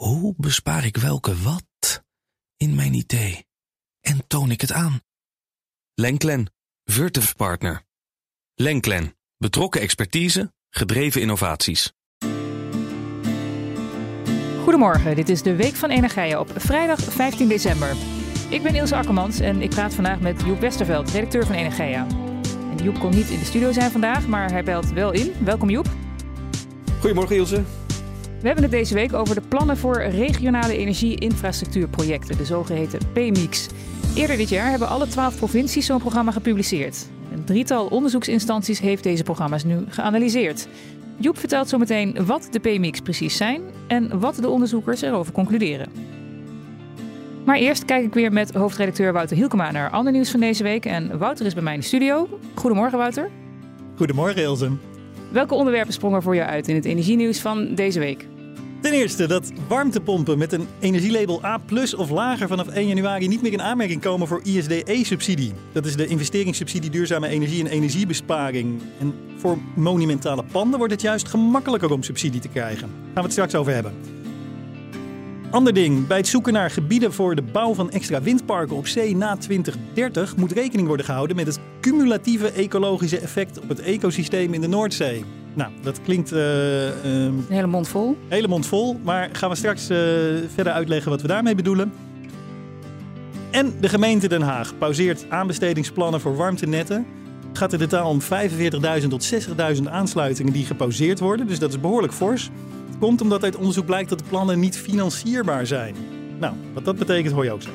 Hoe 0.00 0.34
bespaar 0.36 0.84
ik 0.84 0.96
welke 0.96 1.36
wat 1.36 2.02
in 2.56 2.74
mijn 2.74 2.94
idee? 2.94 3.44
En 4.00 4.26
toon 4.26 4.50
ik 4.50 4.60
het 4.60 4.72
aan? 4.72 5.00
Lenklen, 5.94 6.52
Virtuf 6.84 7.36
Partner. 7.36 7.82
Lenklen, 8.54 9.16
betrokken 9.36 9.80
expertise, 9.80 10.52
gedreven 10.70 11.20
innovaties. 11.20 11.92
Goedemorgen, 14.62 15.16
dit 15.16 15.28
is 15.28 15.42
de 15.42 15.56
Week 15.56 15.74
van 15.74 15.90
Energia 15.90 16.40
op 16.40 16.52
vrijdag 16.56 17.00
15 17.00 17.48
december. 17.48 17.96
Ik 18.50 18.62
ben 18.62 18.74
Ilse 18.74 18.96
Akkermans 18.96 19.40
en 19.40 19.62
ik 19.62 19.70
praat 19.70 19.94
vandaag 19.94 20.20
met 20.20 20.42
Joep 20.44 20.60
Westerveld, 20.60 21.10
redacteur 21.10 21.46
van 21.46 21.54
Energia. 21.54 22.06
En 22.70 22.84
Joep 22.84 22.98
kon 22.98 23.10
niet 23.10 23.30
in 23.30 23.38
de 23.38 23.44
studio 23.44 23.72
zijn 23.72 23.90
vandaag, 23.90 24.26
maar 24.26 24.50
hij 24.50 24.64
belt 24.64 24.90
wel 24.90 25.12
in. 25.12 25.32
Welkom 25.44 25.70
Joep. 25.70 25.86
Goedemorgen 27.00 27.36
Ilse. 27.36 27.64
We 28.40 28.46
hebben 28.46 28.64
het 28.64 28.72
deze 28.72 28.94
week 28.94 29.12
over 29.12 29.34
de 29.34 29.40
plannen 29.48 29.76
voor 29.76 30.02
regionale 30.02 30.76
energie-infrastructuurprojecten, 30.76 32.36
de 32.36 32.44
zogeheten 32.44 33.00
PMIX. 33.12 33.68
Eerder 34.14 34.36
dit 34.36 34.48
jaar 34.48 34.70
hebben 34.70 34.88
alle 34.88 35.08
twaalf 35.08 35.36
provincies 35.36 35.86
zo'n 35.86 35.98
programma 35.98 36.32
gepubliceerd. 36.32 37.06
Een 37.32 37.44
drietal 37.44 37.86
onderzoeksinstanties 37.86 38.80
heeft 38.80 39.02
deze 39.02 39.22
programma's 39.22 39.64
nu 39.64 39.84
geanalyseerd. 39.88 40.68
Joep 41.16 41.38
vertelt 41.38 41.68
zometeen 41.68 42.26
wat 42.26 42.48
de 42.50 42.58
PMIX 42.58 43.00
precies 43.00 43.36
zijn 43.36 43.62
en 43.86 44.20
wat 44.20 44.34
de 44.34 44.48
onderzoekers 44.48 45.02
erover 45.02 45.32
concluderen. 45.32 45.88
Maar 47.44 47.56
eerst 47.56 47.84
kijk 47.84 48.04
ik 48.04 48.14
weer 48.14 48.32
met 48.32 48.54
hoofdredacteur 48.54 49.12
Wouter 49.12 49.36
Hielkema 49.36 49.70
naar 49.70 49.90
ander 49.90 50.12
nieuws 50.12 50.30
van 50.30 50.40
deze 50.40 50.62
week. 50.62 50.84
En 50.86 51.18
Wouter 51.18 51.46
is 51.46 51.54
bij 51.54 51.62
mij 51.62 51.74
in 51.74 51.80
de 51.80 51.86
studio. 51.86 52.28
Goedemorgen 52.54 52.98
Wouter. 52.98 53.30
Goedemorgen 53.96 54.42
Ilse. 54.42 54.70
Welke 55.30 55.54
onderwerpen 55.54 55.92
sprongen 55.92 56.22
voor 56.22 56.34
jou 56.34 56.48
uit 56.48 56.68
in 56.68 56.74
het 56.74 56.84
energienieuws 56.84 57.40
van 57.40 57.74
deze 57.74 57.98
week? 57.98 58.26
Ten 58.80 58.92
eerste 58.92 59.26
dat 59.26 59.52
warmtepompen 59.68 60.38
met 60.38 60.52
een 60.52 60.66
energielabel 60.80 61.44
A 61.44 61.60
of 61.96 62.10
lager 62.10 62.48
vanaf 62.48 62.68
1 62.68 62.86
januari 62.86 63.28
niet 63.28 63.42
meer 63.42 63.52
in 63.52 63.62
aanmerking 63.62 64.00
komen 64.00 64.28
voor 64.28 64.40
ISDE-subsidie. 64.42 65.52
Dat 65.72 65.86
is 65.86 65.96
de 65.96 66.06
investeringssubsidie 66.06 66.90
duurzame 66.90 67.28
energie 67.28 67.64
en 67.64 67.70
energiebesparing. 67.70 68.80
En 69.00 69.14
voor 69.36 69.58
monumentale 69.74 70.44
panden 70.52 70.78
wordt 70.78 70.92
het 70.92 71.02
juist 71.02 71.28
gemakkelijker 71.28 71.92
om 71.92 72.02
subsidie 72.02 72.40
te 72.40 72.48
krijgen. 72.48 72.88
Daar 72.88 73.04
gaan 73.04 73.14
we 73.14 73.20
het 73.20 73.32
straks 73.32 73.54
over 73.54 73.72
hebben. 73.72 74.19
Ander 75.50 75.72
ding, 75.72 76.06
bij 76.06 76.16
het 76.16 76.26
zoeken 76.26 76.52
naar 76.52 76.70
gebieden 76.70 77.12
voor 77.12 77.34
de 77.34 77.42
bouw 77.42 77.74
van 77.74 77.90
extra 77.90 78.22
windparken 78.22 78.76
op 78.76 78.86
zee 78.86 79.16
na 79.16 79.36
2030 79.36 80.36
moet 80.36 80.52
rekening 80.52 80.86
worden 80.86 81.06
gehouden 81.06 81.36
met 81.36 81.46
het 81.46 81.58
cumulatieve 81.80 82.50
ecologische 82.50 83.18
effect 83.18 83.60
op 83.60 83.68
het 83.68 83.80
ecosysteem 83.80 84.54
in 84.54 84.60
de 84.60 84.66
Noordzee. 84.66 85.24
Nou, 85.54 85.70
dat 85.82 86.00
klinkt. 86.02 86.32
Uh, 86.32 87.04
een 87.04 87.44
hele 87.48 87.66
mond 87.66 87.88
vol. 87.88 88.16
Hele 88.28 88.48
mond 88.48 88.66
vol, 88.66 88.98
maar 89.02 89.28
gaan 89.32 89.50
we 89.50 89.56
straks 89.56 89.90
uh, 89.90 89.96
verder 90.54 90.72
uitleggen 90.72 91.10
wat 91.10 91.22
we 91.22 91.28
daarmee 91.28 91.54
bedoelen. 91.54 91.92
En 93.50 93.74
de 93.80 93.88
gemeente 93.88 94.28
Den 94.28 94.42
Haag 94.42 94.78
pauzeert 94.78 95.26
aanbestedingsplannen 95.28 96.20
voor 96.20 96.36
warmtenetten. 96.36 97.06
Het 97.48 97.58
gaat 97.58 97.72
in 97.72 97.78
totaal 97.78 98.08
om 98.08 98.20
45.000 98.20 99.08
tot 99.08 99.32
60.000 99.76 99.82
aansluitingen 99.90 100.52
die 100.52 100.64
gepauzeerd 100.64 101.20
worden, 101.20 101.46
dus 101.46 101.58
dat 101.58 101.70
is 101.70 101.80
behoorlijk 101.80 102.12
fors. 102.12 102.50
Komt 103.00 103.20
omdat 103.20 103.42
uit 103.42 103.56
onderzoek 103.56 103.86
blijkt 103.86 104.08
dat 104.08 104.18
de 104.18 104.24
plannen 104.28 104.60
niet 104.60 104.76
financierbaar 104.76 105.66
zijn. 105.66 105.94
Nou, 106.38 106.54
wat 106.74 106.84
dat 106.84 106.96
betekent 106.96 107.34
hoor 107.34 107.44
je 107.44 107.52
ook 107.52 107.62
zo. 107.62 107.70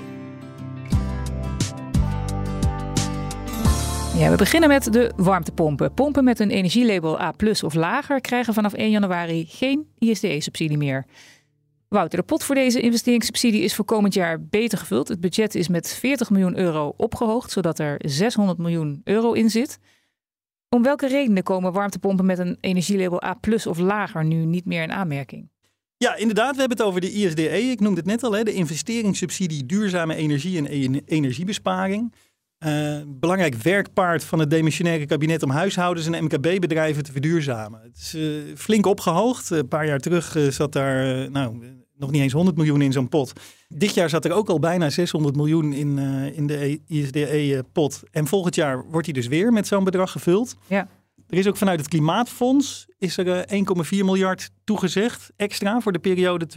Ja, 4.17 4.29
we 4.29 4.35
beginnen 4.37 4.69
met 4.69 4.93
de 4.93 5.11
warmtepompen. 5.15 5.93
Pompen 5.93 6.23
met 6.23 6.39
een 6.39 6.49
energielabel 6.49 7.21
A 7.21 7.33
of 7.61 7.73
lager 7.73 8.21
krijgen 8.21 8.53
vanaf 8.53 8.73
1 8.73 8.89
januari 8.89 9.45
geen 9.47 9.87
ISDE-subsidie 9.99 10.77
meer. 10.77 11.05
Wouter, 11.87 12.19
de 12.19 12.25
pot 12.25 12.43
voor 12.43 12.55
deze 12.55 12.79
investeringssubsidie 12.79 13.61
is 13.61 13.75
voor 13.75 13.85
komend 13.85 14.13
jaar 14.13 14.41
beter 14.41 14.77
gevuld. 14.77 15.07
Het 15.07 15.19
budget 15.19 15.55
is 15.55 15.67
met 15.67 15.93
40 15.93 16.29
miljoen 16.29 16.57
euro 16.57 16.93
opgehoogd, 16.97 17.51
zodat 17.51 17.79
er 17.79 17.95
600 18.05 18.57
miljoen 18.57 19.01
euro 19.03 19.31
in 19.31 19.49
zit. 19.49 19.79
Om 20.69 20.83
welke 20.83 21.07
redenen 21.07 21.43
komen 21.43 21.73
warmtepompen 21.73 22.25
met 22.25 22.39
een 22.39 22.57
energielabel 22.59 23.23
A 23.23 23.37
of 23.65 23.77
lager 23.77 24.25
nu 24.25 24.45
niet 24.45 24.65
meer 24.65 24.83
in 24.83 24.91
aanmerking? 24.91 25.49
Ja, 25.97 26.15
inderdaad. 26.15 26.53
We 26.53 26.59
hebben 26.59 26.77
het 26.77 26.87
over 26.87 27.01
de 27.01 27.11
ISDE. 27.11 27.71
Ik 27.71 27.79
noemde 27.79 27.99
het 27.99 28.09
net 28.09 28.23
al, 28.23 28.31
hè, 28.31 28.43
de 28.43 28.53
investeringssubsidie 28.53 29.65
duurzame 29.65 30.15
energie 30.15 30.57
en 30.57 31.01
energiebesparing. 31.05 32.13
Uh, 32.65 33.01
belangrijk 33.07 33.55
werkpaard 33.55 34.23
van 34.23 34.39
het 34.39 34.49
demissionaire 34.49 35.05
kabinet 35.05 35.43
om 35.43 35.49
huishoudens 35.49 36.07
en 36.07 36.23
MKB-bedrijven 36.23 37.03
te 37.03 37.11
verduurzamen. 37.11 37.81
Het 37.81 37.97
is 37.97 38.15
uh, 38.15 38.55
flink 38.55 38.85
opgehoogd. 38.85 39.49
een 39.49 39.67
paar 39.67 39.85
jaar 39.85 39.99
terug 39.99 40.35
uh, 40.35 40.51
zat 40.51 40.71
daar 40.71 41.31
nou, 41.31 41.63
nog 41.97 42.11
niet 42.11 42.21
eens 42.21 42.33
100 42.33 42.57
miljoen 42.57 42.81
in 42.81 42.91
zo'n 42.91 43.09
pot. 43.09 43.33
Dit 43.67 43.93
jaar 43.93 44.09
zat 44.09 44.25
er 44.25 44.31
ook 44.31 44.49
al 44.49 44.59
bijna 44.59 44.89
600 44.89 45.35
miljoen 45.35 45.73
in, 45.73 45.97
in 46.33 46.47
de 46.47 46.79
ISDE-pot. 46.87 48.03
En 48.11 48.27
volgend 48.27 48.55
jaar 48.55 48.85
wordt 48.89 49.05
die 49.05 49.13
dus 49.13 49.27
weer 49.27 49.53
met 49.53 49.67
zo'n 49.67 49.83
bedrag 49.83 50.11
gevuld. 50.11 50.55
Ja. 50.67 50.87
Er 51.29 51.37
is 51.37 51.47
ook 51.47 51.57
vanuit 51.57 51.79
het 51.79 51.89
Klimaatfonds 51.89 52.85
is 52.97 53.17
er 53.17 53.45
1,4 53.85 53.89
miljard 53.89 54.49
toegezegd 54.63 55.31
extra 55.35 55.81
voor 55.81 55.91
de 55.91 55.99
periode 55.99 56.47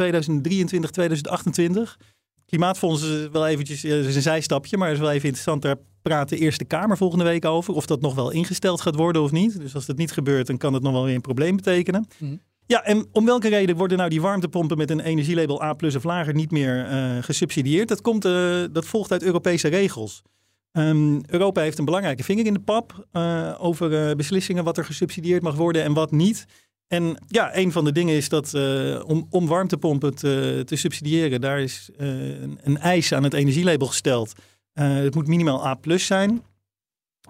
2023-2028. 1.99 2.07
Klimaatfonds 2.47 3.03
is 3.03 3.29
wel 3.29 3.47
eventjes 3.47 3.85
is 3.85 4.17
een 4.17 4.23
zijstapje, 4.23 4.77
maar 4.77 4.93
is 4.93 4.99
wel 4.99 5.11
even 5.11 5.25
interessant. 5.25 5.63
Daar 5.63 5.77
praat 6.03 6.29
de 6.29 6.39
Eerste 6.39 6.65
Kamer 6.65 6.97
volgende 6.97 7.25
week 7.25 7.45
over. 7.45 7.75
Of 7.75 7.87
dat 7.87 8.01
nog 8.01 8.15
wel 8.15 8.31
ingesteld 8.31 8.81
gaat 8.81 8.95
worden 8.95 9.23
of 9.23 9.31
niet. 9.31 9.61
Dus 9.61 9.75
als 9.75 9.87
dat 9.87 9.97
niet 9.97 10.13
gebeurt, 10.13 10.47
dan 10.47 10.57
kan 10.57 10.73
dat 10.73 10.83
nog 10.83 10.93
wel 10.93 11.05
weer 11.05 11.15
een 11.15 11.21
probleem 11.21 11.57
betekenen. 11.57 12.07
Mhm. 12.19 12.37
Ja, 12.69 12.85
en 12.85 13.07
om 13.13 13.25
welke 13.25 13.49
reden 13.49 13.77
worden 13.77 13.99
nou 13.99 14.11
die 14.11 14.21
warmtepompen 14.21 14.77
met 14.77 14.91
een 14.91 15.01
energielabel 15.01 15.63
A 15.63 15.73
plus 15.73 15.97
of 15.97 16.05
lager 16.05 16.35
niet 16.35 16.51
meer 16.51 16.91
uh, 16.91 17.23
gesubsidieerd? 17.23 17.89
Dat, 17.89 18.01
komt, 18.01 18.25
uh, 18.25 18.65
dat 18.73 18.87
volgt 18.87 19.13
uit 19.13 19.23
Europese 19.23 19.69
regels. 19.69 20.23
Um, 20.73 21.21
Europa 21.27 21.61
heeft 21.61 21.79
een 21.79 21.85
belangrijke 21.85 22.25
vinger 22.25 22.47
in 22.47 22.53
de 22.53 22.61
pap 22.61 23.07
uh, 23.13 23.55
over 23.59 24.17
beslissingen 24.17 24.65
wat 24.65 24.79
er 24.79 24.85
gesubsidieerd 24.85 25.43
mag 25.43 25.55
worden 25.55 25.83
en 25.85 25.93
wat 25.93 26.11
niet. 26.11 26.45
En 26.87 27.25
ja, 27.27 27.57
een 27.57 27.73
van 27.73 27.85
de 27.85 27.93
dingen 27.93 28.15
is 28.15 28.29
dat 28.29 28.55
om, 29.05 29.27
om 29.31 29.47
warmtepompen 29.47 30.15
te, 30.15 30.63
te 30.65 30.77
subsidiëren, 30.77 31.41
daar 31.41 31.61
is 31.61 31.91
een, 31.97 32.59
een, 32.63 32.79
eis 32.79 33.13
aan 33.13 33.23
het 33.23 33.35
energielabel 33.35 33.87
gesteld. 33.87 34.33
Het 34.73 35.15
moet 35.15 35.27
minimaal 35.27 35.67
A 35.67 35.79
zijn. 35.97 36.43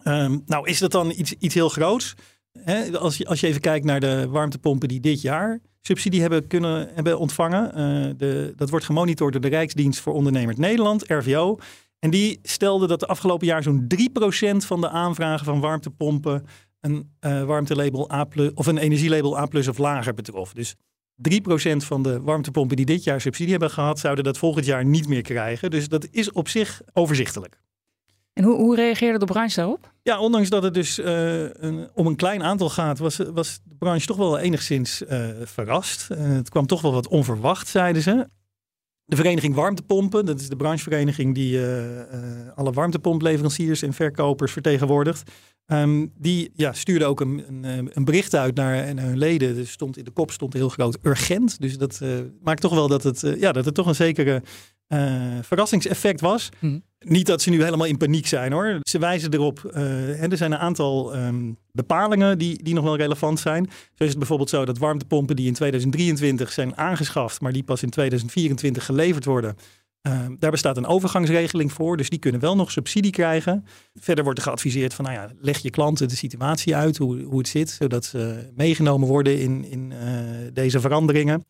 Um, 0.04 0.42
nou, 0.46 0.68
is 0.68 0.78
dat 0.78 0.92
dan 0.92 1.10
iets, 1.10 1.32
iets 1.32 1.54
heel 1.54 1.68
groots? 1.68 2.14
Hè? 2.64 2.98
Als, 2.98 3.16
je, 3.16 3.26
als 3.26 3.40
je 3.40 3.46
even 3.46 3.60
kijkt 3.60 3.84
naar 3.84 4.00
de 4.00 4.28
warmtepompen 4.28 4.88
die 4.88 5.00
dit 5.00 5.20
jaar 5.20 5.60
subsidie 5.80 6.20
hebben 6.20 6.46
kunnen 6.46 6.88
hebben 6.94 7.18
ontvangen. 7.18 7.72
de, 8.18 8.52
dat 8.56 8.70
wordt 8.70 8.84
gemonitord 8.84 9.32
door 9.32 9.42
de 9.42 9.48
Rijksdienst 9.48 10.00
voor 10.00 10.12
Ondernemers 10.12 10.56
Nederland, 10.56 11.04
RVO. 11.06 11.58
En 11.98 12.10
die 12.10 12.38
stelde 12.42 12.86
dat 12.86 13.00
de 13.00 13.06
afgelopen 13.06 13.46
jaar 13.46 13.62
zo'n 13.62 13.86
3% 13.94 14.56
van 14.56 14.80
de 14.80 14.88
aanvragen 14.88 15.44
van 15.44 15.60
warmtepompen 15.60 16.46
een 16.80 17.10
uh, 17.20 17.44
warmtelabel 17.44 18.12
A 18.12 18.26
of 18.54 18.66
een 18.66 18.78
energielabel 18.78 19.38
A 19.38 19.48
of 19.68 19.78
lager 19.78 20.14
betrof. 20.14 20.52
Dus 20.52 20.74
3% 21.30 21.76
van 21.76 22.02
de 22.02 22.20
warmtepompen 22.20 22.76
die 22.76 22.86
dit 22.86 23.04
jaar 23.04 23.20
subsidie 23.20 23.50
hebben 23.50 23.70
gehad, 23.70 23.98
zouden 23.98 24.24
dat 24.24 24.38
volgend 24.38 24.64
jaar 24.64 24.84
niet 24.84 25.08
meer 25.08 25.22
krijgen. 25.22 25.70
Dus 25.70 25.88
dat 25.88 26.08
is 26.10 26.32
op 26.32 26.48
zich 26.48 26.80
overzichtelijk. 26.92 27.60
En 28.38 28.44
hoe, 28.44 28.56
hoe 28.56 28.74
reageerde 28.74 29.18
de 29.18 29.24
branche 29.24 29.54
daarop? 29.54 29.92
Ja, 30.02 30.18
ondanks 30.18 30.48
dat 30.48 30.62
het 30.62 30.74
dus 30.74 30.98
een, 31.02 31.88
om 31.94 32.06
een 32.06 32.16
klein 32.16 32.42
aantal 32.42 32.68
gaat, 32.68 32.98
was, 32.98 33.16
was 33.16 33.60
de 33.64 33.74
branche 33.78 34.06
toch 34.06 34.16
wel 34.16 34.38
enigszins 34.38 35.02
uh, 35.02 35.26
verrast. 35.42 36.08
het 36.08 36.48
kwam 36.48 36.66
toch 36.66 36.80
wel 36.80 36.92
wat 36.92 37.08
onverwacht, 37.08 37.68
zeiden 37.68 38.02
ze. 38.02 38.28
De 39.04 39.16
vereniging 39.16 39.54
Warmtepompen, 39.54 40.26
dat 40.26 40.40
is 40.40 40.48
de 40.48 40.56
branchevereniging 40.56 41.34
die 41.34 41.60
alle 42.54 42.72
warmtepompleveranciers 42.72 43.82
en 43.82 43.92
verkopers 43.92 44.52
vertegenwoordigt. 44.52 45.30
Um, 45.66 46.12
die 46.16 46.50
ja, 46.54 46.72
stuurde 46.72 47.04
ook 47.04 47.20
een, 47.20 47.44
een, 47.48 47.90
een 47.92 48.04
bericht 48.04 48.34
uit 48.34 48.54
naar, 48.54 48.86
hun 48.86 49.18
leden. 49.18 49.58
Er 49.58 49.66
stond 49.66 49.96
in 49.96 50.04
de 50.04 50.10
kop 50.10 50.30
stond 50.30 50.52
heel 50.52 50.68
groot 50.68 50.98
urgent. 51.02 51.60
Dus 51.60 51.78
dat 51.78 52.00
maakt 52.42 52.60
toch 52.60 52.74
wel 52.74 52.88
dat 52.88 53.02
het, 53.02 53.20
ja, 53.38 53.52
dat 53.52 53.64
het 53.64 53.74
toch 53.74 53.86
een 53.86 53.94
zekere 53.94 54.42
uh, 54.88 55.38
verrassingseffect 55.42 56.20
was. 56.20 56.48
Mm. 56.58 56.82
Niet 56.98 57.26
dat 57.26 57.42
ze 57.42 57.50
nu 57.50 57.62
helemaal 57.62 57.86
in 57.86 57.96
paniek 57.96 58.26
zijn 58.26 58.52
hoor. 58.52 58.78
Ze 58.80 58.98
wijzen 58.98 59.32
erop, 59.32 59.64
er 59.74 60.36
zijn 60.36 60.52
een 60.52 60.58
aantal 60.58 61.16
um, 61.16 61.56
bepalingen 61.72 62.38
die, 62.38 62.62
die 62.62 62.74
nog 62.74 62.84
wel 62.84 62.96
relevant 62.96 63.40
zijn. 63.40 63.70
Zo 63.94 64.04
is 64.04 64.08
het 64.08 64.18
bijvoorbeeld 64.18 64.50
zo 64.50 64.64
dat 64.64 64.78
warmtepompen 64.78 65.36
die 65.36 65.46
in 65.46 65.52
2023 65.52 66.52
zijn 66.52 66.76
aangeschaft, 66.76 67.40
maar 67.40 67.52
die 67.52 67.62
pas 67.62 67.82
in 67.82 67.90
2024 67.90 68.84
geleverd 68.84 69.24
worden, 69.24 69.56
uh, 70.02 70.26
daar 70.38 70.50
bestaat 70.50 70.76
een 70.76 70.86
overgangsregeling 70.86 71.72
voor, 71.72 71.96
dus 71.96 72.08
die 72.08 72.18
kunnen 72.18 72.40
wel 72.40 72.56
nog 72.56 72.70
subsidie 72.70 73.10
krijgen. 73.10 73.64
Verder 73.94 74.24
wordt 74.24 74.38
er 74.38 74.44
geadviseerd 74.44 74.94
van, 74.94 75.04
nou 75.04 75.16
ja, 75.16 75.30
leg 75.40 75.58
je 75.58 75.70
klanten 75.70 76.08
de 76.08 76.16
situatie 76.16 76.76
uit, 76.76 76.96
hoe, 76.96 77.22
hoe 77.22 77.38
het 77.38 77.48
zit, 77.48 77.70
zodat 77.70 78.04
ze 78.04 78.50
meegenomen 78.56 79.08
worden 79.08 79.40
in, 79.40 79.64
in 79.64 79.90
uh, 79.90 79.98
deze 80.52 80.80
veranderingen. 80.80 81.44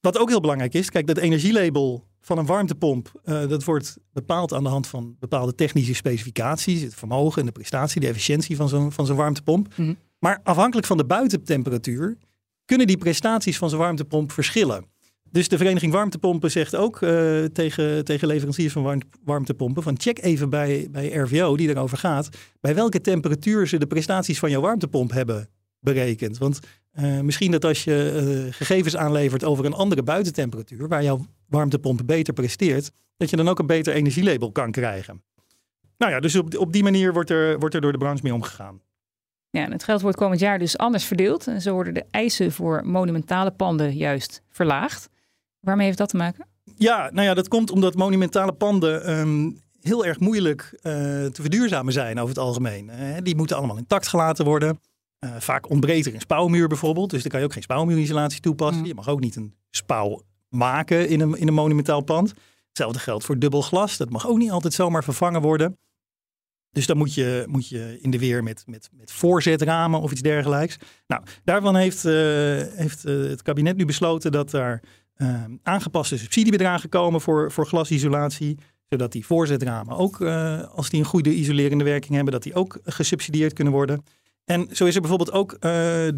Wat 0.00 0.18
ook 0.18 0.28
heel 0.28 0.40
belangrijk 0.40 0.74
is, 0.74 0.90
kijk, 0.90 1.06
dat 1.06 1.16
energielabel 1.16 2.07
van 2.20 2.38
een 2.38 2.46
warmtepomp, 2.46 3.20
uh, 3.24 3.48
dat 3.48 3.64
wordt 3.64 3.96
bepaald 4.12 4.52
aan 4.52 4.62
de 4.62 4.68
hand 4.68 4.86
van 4.86 5.16
bepaalde 5.18 5.54
technische 5.54 5.94
specificaties, 5.94 6.82
het 6.82 6.94
vermogen 6.94 7.40
en 7.40 7.46
de 7.46 7.52
prestatie, 7.52 8.00
de 8.00 8.06
efficiëntie 8.06 8.56
van 8.56 8.68
zo'n 8.68 8.92
van 8.92 9.06
zo'n 9.06 9.16
warmtepomp. 9.16 9.68
Mm 9.76 9.84
-hmm. 9.84 9.96
Maar 10.18 10.40
afhankelijk 10.42 10.86
van 10.86 10.96
de 10.96 11.04
buitentemperatuur 11.04 12.16
kunnen 12.64 12.86
die 12.86 12.98
prestaties 12.98 13.58
van 13.58 13.70
zo'n 13.70 13.78
warmtepomp 13.78 14.32
verschillen. 14.32 14.84
Dus 15.30 15.48
de 15.48 15.56
Vereniging 15.56 15.92
Warmtepompen 15.92 16.50
zegt 16.50 16.76
ook 16.76 17.00
uh, 17.00 17.44
tegen, 17.44 18.04
tegen 18.04 18.28
leveranciers 18.28 18.72
van 18.72 19.02
warmtepompen: 19.24 19.82
van 19.82 20.00
check 20.00 20.22
even 20.22 20.50
bij, 20.50 20.88
bij 20.90 21.08
RVO, 21.08 21.56
die 21.56 21.68
erover 21.68 21.98
gaat, 21.98 22.28
bij 22.60 22.74
welke 22.74 23.00
temperatuur 23.00 23.66
ze 23.66 23.78
de 23.78 23.86
prestaties 23.86 24.38
van 24.38 24.50
jouw 24.50 24.60
warmtepomp 24.60 25.10
hebben 25.10 25.48
berekend. 25.80 26.38
Want 26.38 26.60
uh, 27.00 27.20
misschien 27.20 27.50
dat 27.50 27.64
als 27.64 27.84
je 27.84 28.44
uh, 28.46 28.52
gegevens 28.52 28.96
aanlevert 28.96 29.44
over 29.44 29.64
een 29.64 29.72
andere 29.72 30.02
buitentemperatuur, 30.02 30.88
waar 30.88 31.02
jouw 31.02 31.26
warmtepomp 31.48 32.00
beter 32.04 32.34
presteert, 32.34 32.90
dat 33.16 33.30
je 33.30 33.36
dan 33.36 33.48
ook 33.48 33.58
een 33.58 33.66
beter 33.66 33.94
energielabel 33.94 34.52
kan 34.52 34.70
krijgen. 34.70 35.22
Nou 35.98 36.12
ja, 36.12 36.20
dus 36.20 36.36
op, 36.36 36.56
op 36.56 36.72
die 36.72 36.82
manier 36.82 37.12
wordt 37.12 37.30
er, 37.30 37.58
wordt 37.58 37.74
er 37.74 37.80
door 37.80 37.92
de 37.92 37.98
branche 37.98 38.22
mee 38.22 38.34
omgegaan. 38.34 38.80
Ja, 39.50 39.64
en 39.64 39.72
het 39.72 39.84
geld 39.84 40.00
wordt 40.00 40.16
komend 40.16 40.40
jaar 40.40 40.58
dus 40.58 40.78
anders 40.78 41.04
verdeeld. 41.04 41.46
En 41.46 41.60
zo 41.60 41.72
worden 41.72 41.94
de 41.94 42.04
eisen 42.10 42.52
voor 42.52 42.86
monumentale 42.86 43.50
panden 43.50 43.96
juist 43.96 44.42
verlaagd. 44.50 45.08
Waarmee 45.60 45.86
heeft 45.86 45.98
dat 45.98 46.08
te 46.08 46.16
maken? 46.16 46.46
Ja, 46.76 47.10
nou 47.12 47.26
ja, 47.26 47.34
dat 47.34 47.48
komt 47.48 47.70
omdat 47.70 47.94
monumentale 47.94 48.52
panden 48.52 49.18
um, 49.18 49.60
heel 49.80 50.04
erg 50.04 50.20
moeilijk 50.20 50.70
uh, 50.72 50.82
te 51.26 51.42
verduurzamen 51.42 51.92
zijn 51.92 52.18
over 52.18 52.28
het 52.28 52.38
algemeen. 52.38 52.88
Uh, 52.88 53.16
die 53.22 53.36
moeten 53.36 53.56
allemaal 53.56 53.76
intact 53.76 54.08
gelaten 54.08 54.44
worden. 54.44 54.80
Uh, 55.24 55.36
vaak 55.38 55.70
ontbreekt 55.70 56.06
er 56.06 56.14
een 56.14 56.20
spouwmuur 56.20 56.68
bijvoorbeeld. 56.68 57.10
Dus 57.10 57.22
dan 57.22 57.30
kan 57.30 57.40
je 57.40 57.46
ook 57.46 57.52
geen 57.52 57.62
spouwmuurisolatie 57.62 58.40
toepassen. 58.40 58.80
Mm. 58.80 58.86
Je 58.86 58.94
mag 58.94 59.08
ook 59.08 59.20
niet 59.20 59.36
een 59.36 59.54
spouw 59.70 60.22
maken 60.48 61.08
in 61.08 61.20
een, 61.20 61.36
in 61.36 61.48
een 61.48 61.54
monumentaal 61.54 62.00
pand. 62.00 62.34
Hetzelfde 62.68 62.98
geldt 62.98 63.24
voor 63.24 63.38
dubbel 63.38 63.62
glas. 63.62 63.96
Dat 63.96 64.10
mag 64.10 64.28
ook 64.28 64.38
niet 64.38 64.50
altijd 64.50 64.74
zomaar 64.74 65.04
vervangen 65.04 65.40
worden. 65.40 65.78
Dus 66.70 66.86
dan 66.86 66.96
moet 66.96 67.14
je, 67.14 67.44
moet 67.48 67.68
je 67.68 67.98
in 68.00 68.10
de 68.10 68.18
weer 68.18 68.42
met, 68.42 68.62
met, 68.66 68.88
met 68.92 69.12
voorzetramen 69.12 70.00
of 70.00 70.10
iets 70.10 70.20
dergelijks. 70.20 70.76
Nou, 71.06 71.22
daarvan 71.44 71.76
heeft, 71.76 72.04
uh, 72.04 72.12
heeft 72.74 73.06
uh, 73.06 73.28
het 73.28 73.42
kabinet 73.42 73.76
nu 73.76 73.84
besloten 73.84 74.32
dat 74.32 74.50
daar 74.50 74.82
aangepaste 75.62 76.18
subsidiebedragen 76.18 76.88
komen 76.88 77.20
voor, 77.20 77.52
voor 77.52 77.66
glasisolatie. 77.66 78.58
Zodat 78.88 79.12
die 79.12 79.26
voorzetramen 79.26 79.96
ook, 79.96 80.22
als 80.74 80.90
die 80.90 81.00
een 81.00 81.06
goede 81.06 81.34
isolerende 81.34 81.84
werking 81.84 82.14
hebben, 82.14 82.32
dat 82.32 82.42
die 82.42 82.54
ook 82.54 82.78
gesubsidieerd 82.84 83.52
kunnen 83.52 83.72
worden. 83.72 84.04
En 84.48 84.68
zo 84.72 84.84
is 84.84 84.94
er 84.94 85.00
bijvoorbeeld 85.00 85.32
ook 85.32 85.58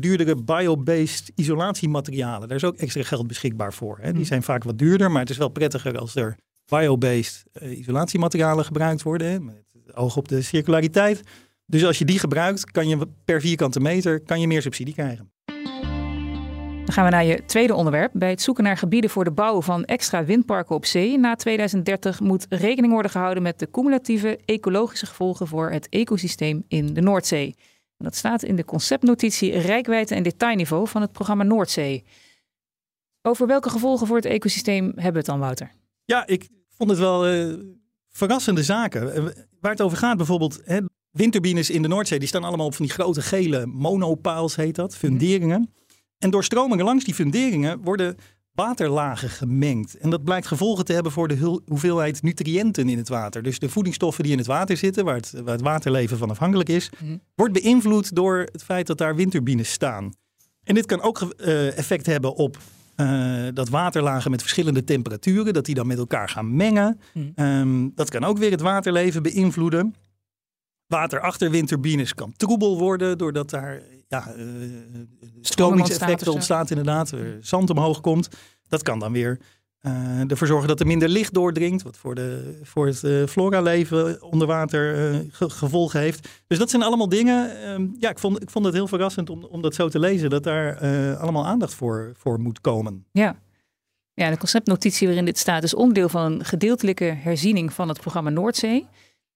duurdere 0.01 0.35
bio-based 0.35 1.33
isolatiematerialen. 1.35 2.49
Daar 2.49 2.57
is 2.57 2.65
ook 2.65 2.77
extra 2.77 3.03
geld 3.03 3.27
beschikbaar 3.27 3.73
voor. 3.73 3.97
Hè. 3.97 4.05
Die 4.05 4.13
hmm. 4.13 4.25
zijn 4.25 4.43
vaak 4.43 4.65
wat 4.65 4.79
duurder, 4.79 5.11
maar 5.11 5.21
het 5.21 5.31
is 5.31 5.37
wel 5.37 5.49
prettiger 5.49 5.99
als 5.99 6.15
er 6.15 6.37
bio-based 6.67 7.45
isolatiematerialen 7.61 8.65
gebruikt 8.65 9.03
worden. 9.03 9.45
Met 9.45 9.65
oog 9.95 10.17
op 10.17 10.29
de 10.29 10.43
circulariteit. 10.43 11.23
Dus 11.67 11.85
als 11.85 11.99
je 11.99 12.05
die 12.05 12.19
gebruikt, 12.19 12.71
kan 12.71 12.89
je 12.89 13.09
per 13.25 13.41
vierkante 13.41 13.81
meter 13.81 14.21
kan 14.21 14.41
je 14.41 14.47
meer 14.47 14.63
subsidie 14.63 14.95
krijgen. 14.95 15.31
Dan 16.85 16.93
gaan 16.93 17.05
we 17.05 17.11
naar 17.11 17.25
je 17.25 17.45
tweede 17.45 17.75
onderwerp. 17.75 18.11
Bij 18.15 18.31
het 18.31 18.43
zoeken 18.43 18.65
naar 18.65 18.77
gebieden 18.77 19.11
voor 19.11 19.25
de 19.25 19.31
bouw 19.31 19.63
van 19.63 19.85
extra 19.85 20.25
windparken 20.25 20.77
op 20.77 20.85
zee 20.85 21.19
na 21.19 21.35
2030 21.35 22.21
moet 22.21 22.47
rekening 22.49 22.93
worden 22.93 23.11
gehouden 23.11 23.43
met 23.43 23.59
de 23.59 23.71
cumulatieve 23.71 24.39
ecologische 24.45 25.07
gevolgen 25.07 25.47
voor 25.47 25.71
het 25.71 25.89
ecosysteem 25.89 26.65
in 26.69 26.95
de 26.95 27.01
Noordzee. 27.01 27.55
Dat 28.03 28.17
staat 28.17 28.43
in 28.43 28.57
de 28.57 28.65
conceptnotitie 28.65 29.59
Rijkwijde 29.59 30.15
en 30.15 30.23
detailniveau 30.23 30.89
van 30.89 31.01
het 31.01 31.13
programma 31.13 31.43
Noordzee. 31.45 32.05
Over 33.23 33.47
welke 33.47 33.71
gevolgen 33.71 34.07
voor 34.07 34.17
het 34.17 34.25
ecosysteem 34.25 34.85
hebben 34.85 35.13
we 35.13 35.19
het 35.19 35.27
dan, 35.27 35.39
Wouter? 35.39 35.73
Ja, 36.05 36.27
ik 36.27 36.49
vond 36.69 36.91
het 36.91 36.99
wel 36.99 37.33
uh, 37.33 37.59
verrassende 38.09 38.63
zaken. 38.63 39.15
Eh, 39.15 39.25
waar 39.61 39.71
het 39.71 39.81
over 39.81 39.99
gaat 39.99 40.17
bijvoorbeeld, 40.17 40.61
hè, 40.65 40.81
windturbines 41.11 41.71
in 41.71 41.83
de 41.83 41.89
Noordzee, 41.89 42.19
die 42.19 42.29
staan 42.29 42.45
allemaal 42.45 42.67
op 42.67 42.75
van 42.75 42.85
die 42.85 42.95
grote 42.95 43.23
gele 43.23 43.67
monopiles, 43.67 44.57
heet 44.57 44.75
dat, 44.75 44.97
funderingen. 44.97 45.75
En 46.19 46.31
door 46.31 46.45
stromingen 46.45 46.85
langs 46.85 47.05
die 47.05 47.15
funderingen 47.15 47.83
worden 47.83 48.17
waterlagen 48.61 49.31
gemengd. 49.31 49.99
En 49.99 50.11
dat 50.11 50.25
blijkt 50.25 50.47
gevolgen 50.47 50.85
te 50.85 50.93
hebben 50.93 51.13
voor 51.13 51.29
de 51.29 51.61
hoeveelheid 51.67 52.23
nutriënten 52.23 52.89
in 52.89 52.99
het 52.99 53.09
water. 53.09 53.43
Dus 53.43 53.59
de 53.59 53.69
voedingsstoffen 53.69 54.23
die 54.23 54.33
in 54.33 54.39
het 54.39 54.47
water 54.47 54.77
zitten, 54.77 55.05
waar 55.05 55.15
het, 55.15 55.33
waar 55.45 55.55
het 55.55 55.63
waterleven 55.63 56.19
van 56.19 56.31
afhankelijk 56.31 56.69
is, 56.69 56.91
mhm. 56.91 57.17
wordt 57.35 57.53
beïnvloed 57.53 58.15
door 58.15 58.39
het 58.53 58.63
feit 58.63 58.87
dat 58.87 58.99
daar 58.99 59.17
windturbines 59.17 59.71
staan. 59.71 60.11
En 60.65 60.75
dit 60.75 60.87
kan 60.87 61.01
ook 61.01 61.35
uh, 61.37 61.79
effect 61.79 62.07
hebben 62.07 62.35
op 62.35 62.59
uh, 62.97 63.47
dat 63.55 63.69
waterlagen 63.69 64.31
met 64.31 64.41
verschillende 64.41 64.85
temperaturen, 64.85 65.53
dat 65.53 65.65
die 65.65 65.75
dan 65.75 65.87
met 65.87 65.99
elkaar 65.99 66.29
gaan 66.29 66.57
mengen. 66.57 67.01
Hmm. 67.13 67.33
Ehm, 67.35 67.89
dat 67.95 68.11
kan 68.11 68.25
ook 68.25 68.39
weer 68.39 68.51
het 68.51 68.61
waterleven 68.61 69.23
beïnvloeden. 69.23 69.95
Water 70.87 71.21
achter 71.21 71.51
windturbines 71.51 72.15
kan 72.15 72.33
troebel 72.37 72.79
worden, 72.79 73.19
doordat 73.19 73.51
daar 73.51 73.83
ja, 74.11 74.35
uh, 74.37 74.45
stromingseffecten 75.41 76.33
ontstaan, 76.33 76.67
inderdaad. 76.69 77.13
zand 77.41 77.71
omhoog 77.71 78.01
komt. 78.01 78.29
Dat 78.69 78.83
kan 78.83 78.99
dan 78.99 79.13
weer 79.13 79.41
uh, 79.81 80.31
ervoor 80.31 80.47
zorgen 80.47 80.69
dat 80.69 80.81
er 80.81 80.87
minder 80.87 81.09
licht 81.09 81.35
doordringt, 81.35 81.83
wat 81.83 81.97
voor, 81.97 82.15
de, 82.15 82.59
voor 82.63 82.87
het 82.87 83.31
flora-leven 83.31 84.23
onder 84.23 84.47
water 84.47 85.13
uh, 85.13 85.19
gevolgen 85.31 86.01
heeft. 86.01 86.29
Dus 86.47 86.59
dat 86.59 86.71
zijn 86.71 86.83
allemaal 86.83 87.09
dingen. 87.09 87.63
Ehm, 87.63 87.87
ja, 87.99 88.11
ik 88.11 88.19
vond, 88.19 88.43
ik 88.43 88.51
vond 88.51 88.65
het 88.65 88.75
heel 88.75 88.89
verrassend 88.89 89.31
om, 89.31 89.45
om 89.45 89.63
dat 89.63 89.75
zo 89.75 89.89
te 89.89 89.99
lezen, 89.99 90.31
dat 90.31 90.43
daar 90.43 90.79
allemaal 91.17 91.47
aandacht 91.47 91.75
voor, 91.75 92.13
voor 92.17 92.41
moet 92.41 92.61
komen. 92.61 93.07
Ja. 93.13 93.37
ja, 94.15 94.31
de 94.31 94.39
conceptnotitie 94.39 95.07
waarin 95.07 95.25
dit 95.25 95.39
staat 95.39 95.63
is 95.63 95.75
onderdeel 95.75 96.09
van 96.09 96.33
een 96.33 96.45
gedeeltelijke 96.45 97.05
herziening 97.05 97.73
van 97.73 97.89
het 97.89 98.01
programma 98.01 98.31
Noordzee. 98.31 98.87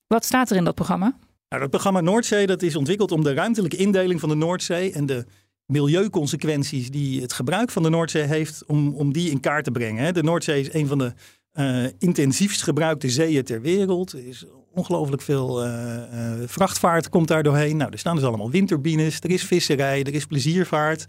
Wat 0.06 0.25
staat 0.25 0.50
er 0.50 0.56
in 0.56 0.65
dat 0.65 0.75
programma? 0.75 1.17
Nou, 1.49 1.62
dat 1.62 1.70
programma 1.70 2.00
Noordzee 2.00 2.46
dat 2.46 2.62
is 2.62 2.76
ontwikkeld 2.76 3.12
om 3.12 3.23
de 3.23 3.35
ruimtelijke 3.35 3.76
indeling 3.76 4.20
van 4.20 4.29
de 4.29 4.35
Noordzee 4.35 4.93
en 4.93 5.06
de 5.06 5.25
milieuconsequenties 5.67 6.91
die 6.91 7.20
het 7.20 7.32
gebruik 7.32 7.70
van 7.70 7.82
de 7.82 7.88
Noordzee 7.88 8.23
heeft, 8.23 8.64
om, 8.67 8.94
om 8.94 9.12
die 9.12 9.31
in 9.31 9.41
kaart 9.41 9.64
te 9.64 9.70
brengen. 9.70 10.14
De 10.14 10.23
Noordzee 10.23 10.61
is 10.61 10.73
een 10.73 10.87
van 10.87 10.99
de 10.99 11.12
uh, 11.55 11.91
intensiefst 11.99 12.62
gebruikte 12.62 13.08
zeeën 13.08 13.44
ter 13.44 13.61
wereld. 13.61 14.12
Er 14.12 14.26
is 14.26 14.44
ongelooflijk 14.73 15.23
veel 15.23 15.67
uh, 15.67 15.96
uh, 16.12 16.32
vrachtvaart 16.46 17.08
komt 17.08 17.29
daar 17.29 17.43
doorheen. 17.43 17.76
Nou, 17.76 17.93
er 17.93 17.99
staan 17.99 18.17
dus 18.17 18.25
allemaal 18.25 18.50
windturbines, 18.50 19.20
er 19.20 19.31
is 19.31 19.44
visserij, 19.44 20.02
er 20.02 20.14
is 20.14 20.26
pleziervaart. 20.26 21.05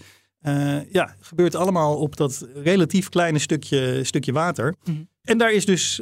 ja, 0.92 1.16
gebeurt 1.20 1.56
allemaal 1.56 1.98
op 1.98 2.16
dat 2.16 2.48
relatief 2.54 3.10
kleine 3.10 3.40
stukje, 3.40 4.04
stukje 4.04 4.32
water. 4.32 4.76
Mhm. 4.84 4.98
En 5.22 5.38
daar 5.38 5.52
is 5.52 5.66
dus 5.66 6.02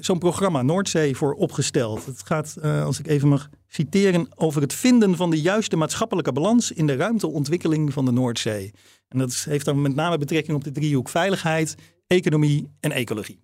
zo'n 0.00 0.18
programma 0.18 0.62
Noordzee 0.62 1.16
voor 1.16 1.32
opgesteld. 1.32 2.06
Het 2.06 2.22
gaat, 2.24 2.62
als 2.62 2.98
ik 2.98 3.06
even 3.06 3.28
mag 3.28 3.48
citeren 3.68 4.28
over 4.34 4.62
het 4.62 4.74
vinden 4.74 5.16
van 5.16 5.30
de 5.30 5.40
juiste 5.40 5.76
maatschappelijke 5.76 6.32
balans 6.32 6.72
in 6.72 6.86
de 6.86 6.96
ruimteontwikkeling 6.96 7.92
van 7.92 8.04
de 8.04 8.10
Noordzee. 8.10 8.72
En 9.08 9.18
dat 9.18 9.34
heeft 9.34 9.64
dan 9.64 9.82
met 9.82 9.94
name 9.94 10.18
betrekking 10.18 10.56
op 10.56 10.64
de 10.64 10.70
driehoek 10.70 11.08
veiligheid, 11.08 11.74
economie 12.06 12.70
en 12.80 12.92
ecologie. 12.92 13.40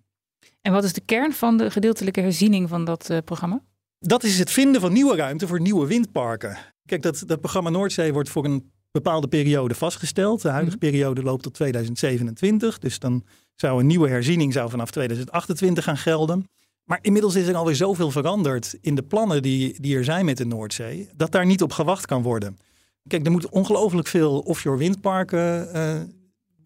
En 0.61 0.71
wat 0.71 0.83
is 0.83 0.93
de 0.93 1.01
kern 1.01 1.33
van 1.33 1.57
de 1.57 1.71
gedeeltelijke 1.71 2.21
herziening 2.21 2.69
van 2.69 2.85
dat 2.85 3.09
uh, 3.09 3.17
programma? 3.25 3.63
Dat 3.99 4.23
is 4.23 4.39
het 4.39 4.51
vinden 4.51 4.81
van 4.81 4.93
nieuwe 4.93 5.15
ruimte 5.15 5.47
voor 5.47 5.61
nieuwe 5.61 5.87
windparken. 5.87 6.57
Kijk, 6.85 7.01
dat, 7.01 7.23
dat 7.25 7.39
programma 7.39 7.69
Noordzee 7.69 8.13
wordt 8.13 8.29
voor 8.29 8.45
een 8.45 8.71
bepaalde 8.91 9.27
periode 9.27 9.75
vastgesteld. 9.75 10.41
De 10.41 10.49
huidige 10.49 10.77
mhm. 10.77 10.85
periode 10.85 11.23
loopt 11.23 11.43
tot 11.43 11.53
2027. 11.53 12.79
Dus 12.79 12.99
dan 12.99 13.23
zou 13.55 13.79
een 13.79 13.87
nieuwe 13.87 14.09
herziening 14.09 14.53
zou 14.53 14.69
vanaf 14.69 14.91
2028 14.91 15.83
gaan 15.83 15.97
gelden. 15.97 16.49
Maar 16.85 16.99
inmiddels 17.01 17.35
is 17.35 17.47
er 17.47 17.55
alweer 17.55 17.75
zoveel 17.75 18.11
veranderd 18.11 18.77
in 18.81 18.95
de 18.95 19.03
plannen 19.03 19.41
die, 19.41 19.81
die 19.81 19.97
er 19.97 20.03
zijn 20.03 20.25
met 20.25 20.37
de 20.37 20.45
Noordzee, 20.45 21.09
dat 21.15 21.31
daar 21.31 21.45
niet 21.45 21.61
op 21.61 21.71
gewacht 21.71 22.05
kan 22.05 22.21
worden. 22.21 22.57
Kijk, 23.07 23.25
er 23.25 23.31
moet 23.31 23.49
ongelooflijk 23.49 24.07
veel 24.07 24.39
offshore 24.39 24.77
windparken 24.77 25.69
uh, 25.75 26.01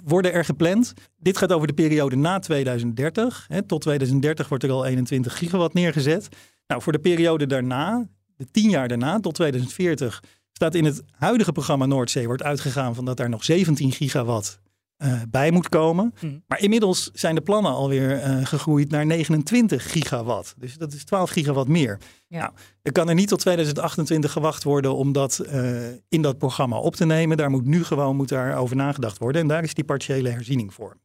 worden 0.04 0.34
er 0.34 0.46
gepland. 0.46 0.94
Dit 1.18 1.38
gaat 1.38 1.54
over 1.54 1.68
de 1.68 1.74
periode 1.74 2.16
na 2.16 2.40
2030. 2.40 3.46
Hè, 3.48 3.62
tot 3.62 3.82
2030 3.82 4.50
wordt 4.50 4.64
er 4.64 4.72
al 4.72 4.86
21 4.86 5.38
gigawatt 5.38 5.74
neergezet. 5.74 6.28
Nou, 6.68 6.82
voor 6.82 6.92
de 6.92 7.00
periode 7.00 7.48
daarna, 7.48 8.08
de 8.36 8.46
tien 8.52 8.70
jaar 8.70 8.88
daarna, 8.88 9.20
tot 9.20 9.34
2040, 9.34 10.24
staat 10.52 10.76
in 10.76 10.86
het 10.86 11.02
huidige 11.12 11.52
programma 11.52 11.86
Noordzee 11.86 12.26
wordt 12.26 12.44
uitgegaan 12.44 12.96
van 12.96 13.06
dat 13.06 13.18
daar 13.18 13.30
nog 13.30 13.44
17 13.44 13.92
gigawatt 13.92 14.60
uh, 15.04 15.22
bij 15.30 15.52
moet 15.52 15.70
komen. 15.70 16.14
Hmm. 16.20 16.44
Maar 16.48 16.60
inmiddels 16.60 17.10
zijn 17.14 17.36
de 17.36 17.42
plannen 17.42 17.72
alweer 17.72 18.24
uh, 18.24 18.46
gegroeid 18.46 18.90
naar 18.90 19.06
29 19.06 19.92
gigawatt. 19.92 20.54
Dus 20.58 20.78
dat 20.78 20.94
is 20.94 21.04
12 21.04 21.30
gigawatt 21.30 21.68
meer. 21.68 21.98
Ja. 22.28 22.40
Nou, 22.40 22.52
er 22.82 22.92
kan 22.92 23.10
er 23.10 23.16
niet 23.16 23.28
tot 23.28 23.40
2028 23.40 24.32
gewacht 24.32 24.64
worden 24.64 24.96
om 24.96 25.12
dat 25.12 25.42
uh, 25.54 25.78
in 26.10 26.22
dat 26.22 26.38
programma 26.38 26.78
op 26.78 26.96
te 26.96 27.06
nemen. 27.06 27.38
Daar 27.38 27.50
moet 27.50 27.66
nu 27.66 27.84
gewoon 27.84 28.16
moet 28.16 28.30
daar 28.30 28.58
over 28.58 28.76
nagedacht 28.76 29.18
worden. 29.18 29.42
En 29.42 29.48
daar 29.48 29.64
is 29.64 29.74
die 29.74 29.84
partiële 29.84 30.30
herziening 30.30 30.74
voor. 30.74 30.98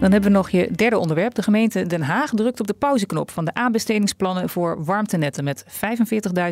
Dan 0.00 0.12
hebben 0.12 0.30
we 0.30 0.36
nog 0.36 0.50
je 0.50 0.70
derde 0.70 0.98
onderwerp. 0.98 1.34
De 1.34 1.42
gemeente 1.42 1.86
Den 1.86 2.02
Haag 2.02 2.30
drukt 2.30 2.60
op 2.60 2.66
de 2.66 2.74
pauzeknop 2.74 3.30
van 3.30 3.44
de 3.44 3.54
aanbestedingsplannen 3.54 4.48
voor 4.48 4.84
warmtenetten 4.84 5.44
met 5.44 5.64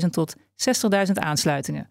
45.000 0.03 0.09
tot 0.11 0.37
60.000 0.37 1.13
aansluitingen. 1.13 1.89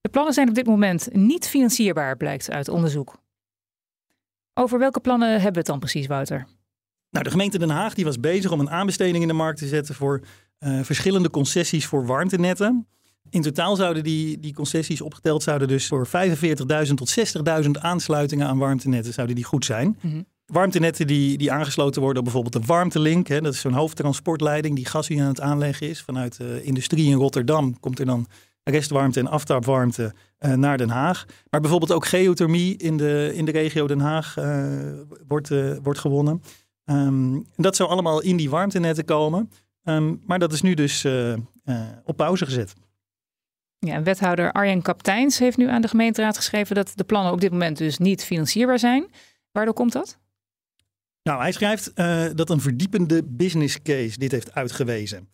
De 0.00 0.08
plannen 0.08 0.32
zijn 0.32 0.48
op 0.48 0.54
dit 0.54 0.66
moment 0.66 1.08
niet 1.12 1.48
financierbaar, 1.48 2.16
blijkt 2.16 2.50
uit 2.50 2.68
onderzoek. 2.68 3.21
Over 4.54 4.78
welke 4.78 5.00
plannen 5.00 5.30
hebben 5.30 5.52
we 5.52 5.58
het 5.58 5.66
dan 5.66 5.78
precies, 5.78 6.06
Wouter? 6.06 6.46
Nou, 7.10 7.24
de 7.24 7.30
gemeente 7.30 7.58
Den 7.58 7.70
Haag 7.70 7.94
die 7.94 8.04
was 8.04 8.20
bezig 8.20 8.50
om 8.50 8.60
een 8.60 8.70
aanbesteding 8.70 9.22
in 9.22 9.28
de 9.28 9.34
markt 9.34 9.58
te 9.58 9.66
zetten 9.66 9.94
voor 9.94 10.20
uh, 10.58 10.80
verschillende 10.82 11.30
concessies 11.30 11.86
voor 11.86 12.06
warmtenetten. 12.06 12.86
In 13.30 13.42
totaal 13.42 13.76
zouden 13.76 14.02
die, 14.02 14.38
die 14.38 14.54
concessies 14.54 15.00
opgeteld 15.00 15.42
zouden 15.42 15.68
dus 15.68 15.86
voor 15.86 16.06
45.000 16.06 16.94
tot 16.94 17.18
60.000 17.64 17.70
aansluitingen 17.70 18.46
aan 18.46 18.58
warmtenetten 18.58 19.12
zouden 19.12 19.36
die 19.36 19.44
goed 19.44 19.64
zijn. 19.64 19.98
Mhm. 20.00 20.22
warmtenetten 20.46 21.06
die, 21.06 21.38
die 21.38 21.52
aangesloten 21.52 22.00
worden 22.00 22.18
op 22.18 22.24
bijvoorbeeld 22.24 22.62
de 22.64 22.72
warmtelink. 22.72 23.26
Hè, 23.26 23.40
dat 23.40 23.54
is 23.54 23.60
zo'n 23.60 23.72
hoofdtransportleiding 23.72 24.76
die 24.76 24.86
gas 24.86 25.10
aan 25.10 25.18
het 25.18 25.40
aanleggen 25.40 25.88
is. 25.88 26.00
Vanuit 26.02 26.36
de 26.36 26.62
industrie 26.62 27.10
in 27.10 27.16
Rotterdam 27.16 27.80
komt 27.80 27.98
er 27.98 28.06
dan 28.06 28.26
restwarmte 28.64 29.20
en 29.20 29.26
aftapwarmte 29.26 30.14
uh, 30.44 30.52
naar 30.52 30.78
Den 30.78 30.90
Haag. 30.90 31.26
Maar 31.50 31.60
bijvoorbeeld 31.60 31.92
ook 31.92 32.06
geothermie 32.06 32.76
in 32.76 32.96
de, 32.96 33.30
in 33.34 33.44
de 33.44 33.50
regio 33.50 33.86
Den 33.86 34.00
Haag 34.00 34.36
uh, 34.38 34.66
wordt, 35.28 35.50
uh, 35.50 35.76
wordt 35.82 35.98
gewonnen. 35.98 36.42
Um, 36.84 37.46
dat 37.56 37.76
zou 37.76 37.88
allemaal 37.90 38.22
in 38.22 38.36
die 38.36 38.50
warmtenetten 38.50 39.04
komen. 39.04 39.50
Um, 39.84 40.20
maar 40.26 40.38
dat 40.38 40.52
is 40.52 40.62
nu 40.62 40.74
dus 40.74 41.06
op 42.04 42.16
pauze 42.16 42.44
gezet. 42.44 42.74
Ja, 43.78 44.02
wethouder 44.02 44.52
Arjen 44.52 44.82
Kapteins 44.82 45.38
heeft 45.38 45.56
nu 45.56 45.68
aan 45.68 45.82
de 45.82 45.88
gemeenteraad 45.88 46.36
geschreven 46.36 46.74
dat 46.74 46.92
de 46.94 47.04
plannen 47.04 47.32
op 47.32 47.40
dit 47.40 47.50
moment 47.50 47.78
dus 47.78 47.98
niet 47.98 48.24
financierbaar 48.24 48.78
zijn. 48.78 49.06
Waardoor 49.50 49.74
komt 49.74 49.92
dat? 49.92 50.18
Nou, 51.22 51.40
hij 51.40 51.52
schrijft 51.52 51.92
uh, 51.94 52.24
dat 52.34 52.50
een 52.50 52.60
verdiepende 52.60 53.22
business 53.24 53.82
case 53.82 54.18
dit 54.18 54.32
heeft 54.32 54.54
uitgewezen. 54.54 55.28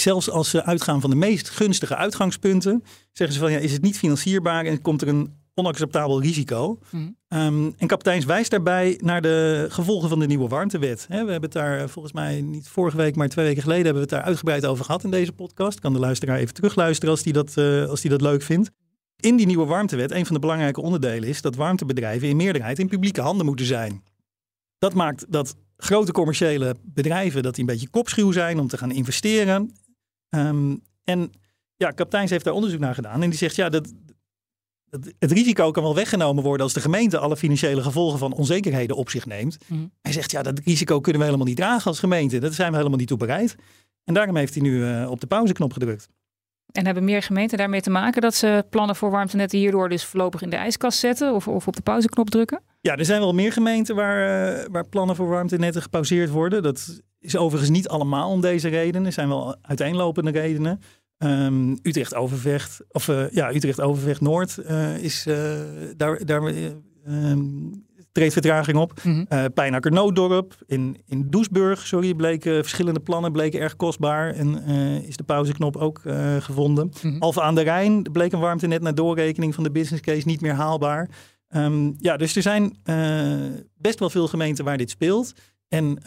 Zelfs 0.00 0.30
als 0.30 0.50
ze 0.50 0.64
uitgaan 0.64 1.00
van 1.00 1.10
de 1.10 1.16
meest 1.16 1.48
gunstige 1.48 1.96
uitgangspunten, 1.96 2.84
zeggen 3.12 3.36
ze 3.36 3.42
van 3.42 3.52
ja, 3.52 3.58
is 3.58 3.72
het 3.72 3.82
niet 3.82 3.98
financierbaar 3.98 4.64
en 4.64 4.82
komt 4.82 5.02
er 5.02 5.08
een 5.08 5.32
onacceptabel 5.54 6.20
risico. 6.20 6.78
Mm. 6.90 7.16
Um, 7.28 7.74
en 7.76 7.86
kapiteins 7.86 8.24
wijst 8.24 8.50
daarbij 8.50 9.00
naar 9.02 9.22
de 9.22 9.66
gevolgen 9.68 10.08
van 10.08 10.18
de 10.18 10.26
nieuwe 10.26 10.48
warmtewet. 10.48 11.06
He, 11.08 11.24
we 11.24 11.30
hebben 11.30 11.50
het 11.50 11.52
daar 11.52 11.78
eh, 11.78 11.88
volgens 11.88 12.14
mij 12.14 12.40
niet 12.40 12.68
vorige 12.68 12.96
week, 12.96 13.16
maar 13.16 13.28
twee 13.28 13.46
weken 13.46 13.62
geleden 13.62 13.84
hebben 13.84 14.02
we 14.02 14.08
het 14.08 14.16
daar 14.18 14.26
uitgebreid 14.28 14.66
over 14.66 14.84
gehad 14.84 15.04
in 15.04 15.10
deze 15.10 15.32
podcast. 15.32 15.80
Kan 15.80 15.92
de 15.92 15.98
luisteraar 15.98 16.38
even 16.38 16.54
terugluisteren 16.54 17.10
als 17.10 17.22
die 17.22 17.32
dat, 17.32 17.54
uh, 17.56 17.86
als 17.86 18.00
die 18.00 18.10
dat 18.10 18.20
leuk 18.20 18.42
vindt. 18.42 18.70
In 19.16 19.36
die 19.36 19.46
nieuwe 19.46 19.66
warmtewet, 19.66 20.10
een 20.10 20.26
van 20.26 20.34
de 20.34 20.40
belangrijke 20.40 20.80
onderdelen 20.80 21.28
is 21.28 21.42
dat 21.42 21.56
warmtebedrijven 21.56 22.28
in 22.28 22.36
meerderheid 22.36 22.78
in 22.78 22.88
publieke 22.88 23.20
handen 23.20 23.46
moeten 23.46 23.66
zijn. 23.66 24.02
Dat 24.78 24.94
maakt 24.94 25.24
dat 25.28 25.54
grote 25.76 26.12
commerciële 26.12 26.76
bedrijven 26.82 27.42
dat 27.42 27.54
die 27.54 27.64
een 27.64 27.70
beetje 27.70 27.90
kopschuw 27.90 28.32
zijn 28.32 28.58
om 28.58 28.68
te 28.68 28.78
gaan 28.78 28.90
investeren. 28.90 29.72
Um, 30.30 30.82
en 31.04 31.32
ja, 31.76 31.90
Kapteins 31.90 32.30
heeft 32.30 32.44
daar 32.44 32.54
onderzoek 32.54 32.80
naar 32.80 32.94
gedaan 32.94 33.22
en 33.22 33.30
die 33.30 33.38
zegt 33.38 33.56
ja, 33.56 33.68
dat, 33.68 33.92
het 35.18 35.32
risico 35.32 35.70
kan 35.70 35.82
wel 35.82 35.94
weggenomen 35.94 36.42
worden 36.42 36.62
als 36.62 36.72
de 36.72 36.80
gemeente 36.80 37.18
alle 37.18 37.36
financiële 37.36 37.82
gevolgen 37.82 38.18
van 38.18 38.32
onzekerheden 38.32 38.96
op 38.96 39.10
zich 39.10 39.26
neemt. 39.26 39.58
Mm. 39.66 39.90
Hij 40.02 40.12
zegt, 40.12 40.30
ja, 40.30 40.42
dat 40.42 40.58
risico 40.64 41.00
kunnen 41.00 41.20
we 41.20 41.26
helemaal 41.26 41.46
niet 41.46 41.56
dragen 41.56 41.86
als 41.86 41.98
gemeente. 41.98 42.38
Daar 42.38 42.52
zijn 42.52 42.70
we 42.70 42.76
helemaal 42.76 42.98
niet 42.98 43.08
toe 43.08 43.16
bereid. 43.16 43.56
En 44.04 44.14
daarom 44.14 44.36
heeft 44.36 44.54
hij 44.54 44.62
nu 44.62 44.78
uh, 44.78 45.10
op 45.10 45.20
de 45.20 45.26
pauzeknop 45.26 45.72
gedrukt. 45.72 46.08
En 46.72 46.84
hebben 46.84 47.04
meer 47.04 47.22
gemeenten 47.22 47.58
daarmee 47.58 47.80
te 47.80 47.90
maken 47.90 48.20
dat 48.22 48.34
ze 48.34 48.64
plannen 48.70 48.96
voor 48.96 49.10
warmtenetten 49.10 49.58
hierdoor 49.58 49.88
dus 49.88 50.04
voorlopig 50.04 50.42
in 50.42 50.50
de 50.50 50.56
ijskast 50.56 50.98
zetten 50.98 51.34
of, 51.34 51.48
of 51.48 51.66
op 51.66 51.76
de 51.76 51.82
pauzeknop 51.82 52.30
drukken? 52.30 52.62
Ja, 52.80 52.96
er 52.96 53.04
zijn 53.04 53.20
wel 53.20 53.32
meer 53.32 53.52
gemeenten 53.52 53.94
waar, 53.94 54.58
uh, 54.58 54.64
waar 54.70 54.88
plannen 54.88 55.16
voor 55.16 55.28
warmtenetten 55.28 55.82
gepauzeerd 55.82 56.30
worden. 56.30 56.62
Dat 56.62 57.02
is 57.20 57.36
overigens 57.36 57.70
niet 57.70 57.88
allemaal 57.88 58.30
om 58.30 58.40
deze 58.40 58.68
redenen. 58.68 59.06
Er 59.06 59.12
zijn 59.12 59.28
wel 59.28 59.56
uiteenlopende 59.62 60.30
redenen. 60.30 60.80
Um, 61.18 61.78
Utrecht 61.82 62.14
Overvecht, 62.14 62.80
of 62.88 63.08
uh, 63.08 63.30
ja, 63.30 63.54
Utrecht 63.54 63.80
Overvecht 63.80 64.20
Noord 64.20 64.58
uh, 64.70 64.98
is 64.98 65.26
uh, 65.26 65.36
daar, 65.96 66.24
daar 66.24 66.42
um, 67.08 67.86
treedt 68.12 68.32
vertraging 68.32 68.78
op. 68.78 69.00
Mm 69.02 69.26
-hmm. 69.28 69.52
Pijnakker 69.52 69.92
Nooddorp 69.92 70.54
in, 70.66 70.96
in 71.06 71.26
Doesburg, 71.30 71.86
sorry, 71.86 72.14
bleken 72.14 72.52
verschillende 72.52 73.00
plannen 73.00 73.32
bleken 73.32 73.60
erg 73.60 73.76
kostbaar 73.76 74.34
en 74.34 74.62
is 75.02 75.16
de 75.16 75.24
pauzeknop 75.24 75.76
ook 75.76 76.00
gevonden. 76.38 76.86
Mm 76.86 77.10
-hmm. 77.10 77.22
Alfa 77.22 77.42
aan 77.42 77.54
de 77.54 77.60
Rijn 77.60 78.02
bleek 78.02 78.32
een 78.32 78.40
warmtenet 78.40 78.82
naar 78.82 78.94
doorrekening 78.94 79.54
van 79.54 79.64
de 79.64 79.70
business 79.70 80.02
case 80.02 80.26
niet 80.26 80.40
meer 80.40 80.54
haalbaar. 80.54 81.08
Um, 81.56 81.94
ja, 81.98 82.16
dus 82.16 82.36
er 82.36 82.42
zijn 82.42 82.76
best 83.76 83.98
wel 83.98 84.10
veel 84.10 84.28
gemeenten 84.28 84.64
waar 84.64 84.76
dit 84.76 84.90
speelt. 84.90 85.32
En 85.68 85.98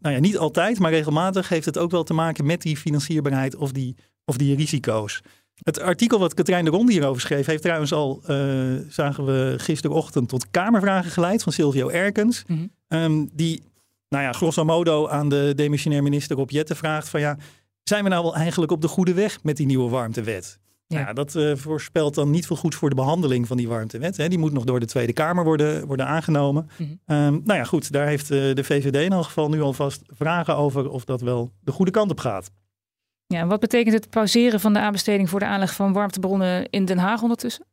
nou 0.00 0.14
ja, 0.14 0.18
niet 0.18 0.38
altijd, 0.38 0.78
maar 0.78 0.90
regelmatig 0.90 1.48
heeft 1.48 1.66
het 1.66 1.78
ook 1.78 1.90
wel 1.90 2.02
te 2.02 2.14
maken 2.14 2.46
met 2.46 2.62
die 2.62 2.76
financierbaarheid 2.76 3.56
of 3.56 3.72
die 3.72 3.96
of 4.24 4.36
die 4.36 4.56
risico's. 4.56 5.22
Het 5.54 5.80
artikel 5.80 6.18
wat 6.18 6.34
Katrijn 6.34 6.64
de 6.64 6.70
Ronde 6.70 6.92
hierover 6.92 7.20
schreef, 7.20 7.46
heeft 7.46 7.62
trouwens 7.62 7.92
al, 7.92 8.22
uh, 8.28 8.74
zagen 8.88 9.24
we 9.24 9.54
gisterochtend, 9.58 10.28
tot 10.28 10.50
Kamervragen 10.50 11.10
geleid 11.10 11.42
van 11.42 11.52
Silvio 11.52 11.88
Erkens. 11.88 12.44
Mm 12.46 12.56
-hmm. 12.88 13.02
um, 13.02 13.30
die, 13.32 13.62
nou 14.08 14.24
ja, 14.24 14.32
grosso 14.32 14.64
modo 14.64 15.08
aan 15.08 15.28
de 15.28 15.52
demissionair 15.56 16.02
minister 16.02 16.36
Rob 16.36 16.50
Jetten 16.50 16.76
vraagt 16.76 17.08
van 17.08 17.20
ja, 17.20 17.38
zijn 17.82 18.04
we 18.04 18.10
nou 18.10 18.22
wel 18.22 18.34
eigenlijk 18.34 18.72
op 18.72 18.80
de 18.80 18.88
goede 18.88 19.14
weg 19.14 19.42
met 19.42 19.56
die 19.56 19.66
nieuwe 19.66 19.90
warmtewet? 19.90 20.58
Ja. 20.92 21.02
Nou, 21.02 21.14
dat 21.14 21.34
uh, 21.34 21.56
voorspelt 21.56 22.14
dan 22.14 22.30
niet 22.30 22.46
veel 22.46 22.56
goed 22.56 22.74
voor 22.74 22.88
de 22.88 22.94
behandeling 22.94 23.46
van 23.46 23.56
die 23.56 23.68
warmtewet. 23.68 24.16
Hè. 24.16 24.28
Die 24.28 24.38
moet 24.38 24.52
nog 24.52 24.64
door 24.64 24.80
de 24.80 24.86
Tweede 24.86 25.12
Kamer 25.12 25.44
worden, 25.44 25.86
worden 25.86 26.06
aangenomen. 26.06 26.70
Mm 26.78 26.98
-hmm. 27.06 27.16
um, 27.16 27.40
nou 27.44 27.58
ja, 27.58 27.64
goed, 27.64 27.92
daar 27.92 28.06
heeft 28.06 28.30
uh, 28.30 28.54
de 28.54 28.64
VVD 28.64 28.96
in 28.96 29.12
elk 29.12 29.24
geval 29.24 29.48
nu 29.48 29.60
alvast 29.60 30.02
vragen 30.06 30.56
over 30.56 30.90
of 30.90 31.04
dat 31.04 31.20
wel 31.20 31.52
de 31.60 31.72
goede 31.72 31.90
kant 31.90 32.10
op 32.10 32.18
gaat. 32.18 32.50
Ja, 33.26 33.46
wat 33.46 33.60
betekent 33.60 33.94
het 33.94 34.10
pauzeren 34.10 34.60
van 34.60 34.72
de 34.72 34.78
aanbesteding 34.78 35.30
voor 35.30 35.40
de 35.40 35.46
aanleg 35.46 35.74
van 35.74 35.92
warmtebronnen 35.92 36.70
in 36.70 36.84
Den 36.84 36.98
Haag 36.98 37.22
ondertussen? 37.22 37.66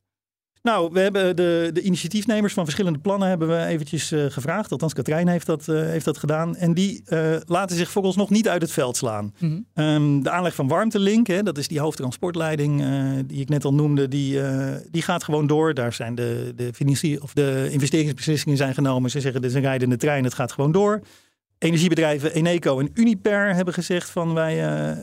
Nou, 0.62 0.89
we 0.92 1.00
hebben 1.00 1.36
de, 1.36 1.70
de 1.74 1.82
initiatiefnemers 1.82 2.54
van 2.54 2.63
verschillende 2.63 3.00
plannen 3.00 3.28
hebben 3.28 3.48
we 3.48 3.66
eventjes 3.66 4.12
uh, 4.12 4.25
gevraagd. 4.25 4.72
Althans, 4.72 4.94
Katrijn 4.94 5.28
heeft 5.28 5.46
dat, 5.46 5.68
uh, 5.68 5.82
heeft 5.82 6.06
dat 6.06 6.18
gedaan. 6.18 6.56
En 6.56 6.74
die 6.74 7.04
uh, 7.08 7.36
laten 7.46 7.75
zich 7.75 7.96
nog 7.96 8.30
niet 8.30 8.48
uit 8.48 8.62
het 8.62 8.72
veld 8.72 8.98
slaan. 8.98 9.34
Mm 9.39 9.66
-hmm. 9.74 9.86
um, 9.86 10.24
de 10.24 10.30
aanleg 10.30 10.56
van 10.56 10.68
Warmtelink, 10.68 11.28
hè, 11.28 11.44
dat 11.44 11.58
is 11.58 11.68
die 11.68 11.80
hoofdtransportleiding 11.80 12.84
die 13.25 13.42
ik 13.42 13.50
net 13.50 13.66
al 13.66 13.74
noemde, 13.74 14.08
die, 14.08 14.42
die 14.92 15.01
gaat 15.01 15.24
gewoon 15.24 15.48
door. 15.48 15.74
Daar 15.74 15.94
zijn 15.94 16.16
de, 16.16 16.54
de, 16.56 16.74
financier, 16.74 17.22
of 17.24 17.34
de 17.34 17.68
investeringsbeslissingen 17.72 18.58
zijn 18.58 18.74
genomen. 18.74 19.10
Ze 19.10 19.20
zeggen, 19.20 19.42
dit 19.42 19.50
is 19.50 19.56
een 19.56 19.63
rijdende 19.63 19.98
trein, 19.98 20.24
het 20.24 20.34
gaat 20.34 20.51
gewoon 20.51 20.72
door. 20.72 21.01
Energiebedrijven 21.58 22.34
Eneco 22.34 22.80
en 22.80 22.89
Uniper 22.94 23.56
hebben 23.56 23.74
gezegd 23.74 24.10
van 24.10 24.34
wij, 24.34 24.56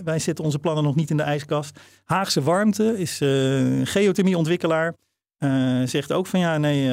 wij 0.04 0.18
zetten 0.18 0.44
onze 0.44 0.58
plannen 0.58 0.84
nog 0.84 0.94
niet 0.94 1.10
in 1.10 1.16
de 1.16 1.22
ijskast. 1.22 1.80
Haagse 2.04 2.42
Warmte 2.42 2.98
is 2.98 3.20
een 3.20 3.86
geothermieontwikkelaar. 3.86 4.94
Uh, 5.38 5.82
zegt 5.86 6.12
ook 6.12 6.26
van 6.26 6.40
ja, 6.40 6.58
nee, 6.58 6.90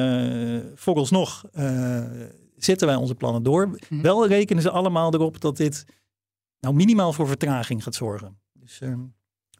vooralsnog 0.74 1.44
zetten 2.56 2.86
wij 2.86 2.96
onze 2.96 3.14
plannen 3.14 3.42
door. 3.42 3.78
Mm. 3.88 4.02
Wel 4.02 4.26
rekenen 4.26 4.62
ze 4.62 4.70
allemaal 4.70 5.14
erop 5.14 5.40
dat 5.40 5.56
dit 5.56 5.84
nou 6.60 6.74
minimaal 6.74 7.12
voor 7.12 7.26
vertraging 7.26 7.82
gaat 7.82 7.94
zorgen. 7.94 8.38
Dus 8.52 8.80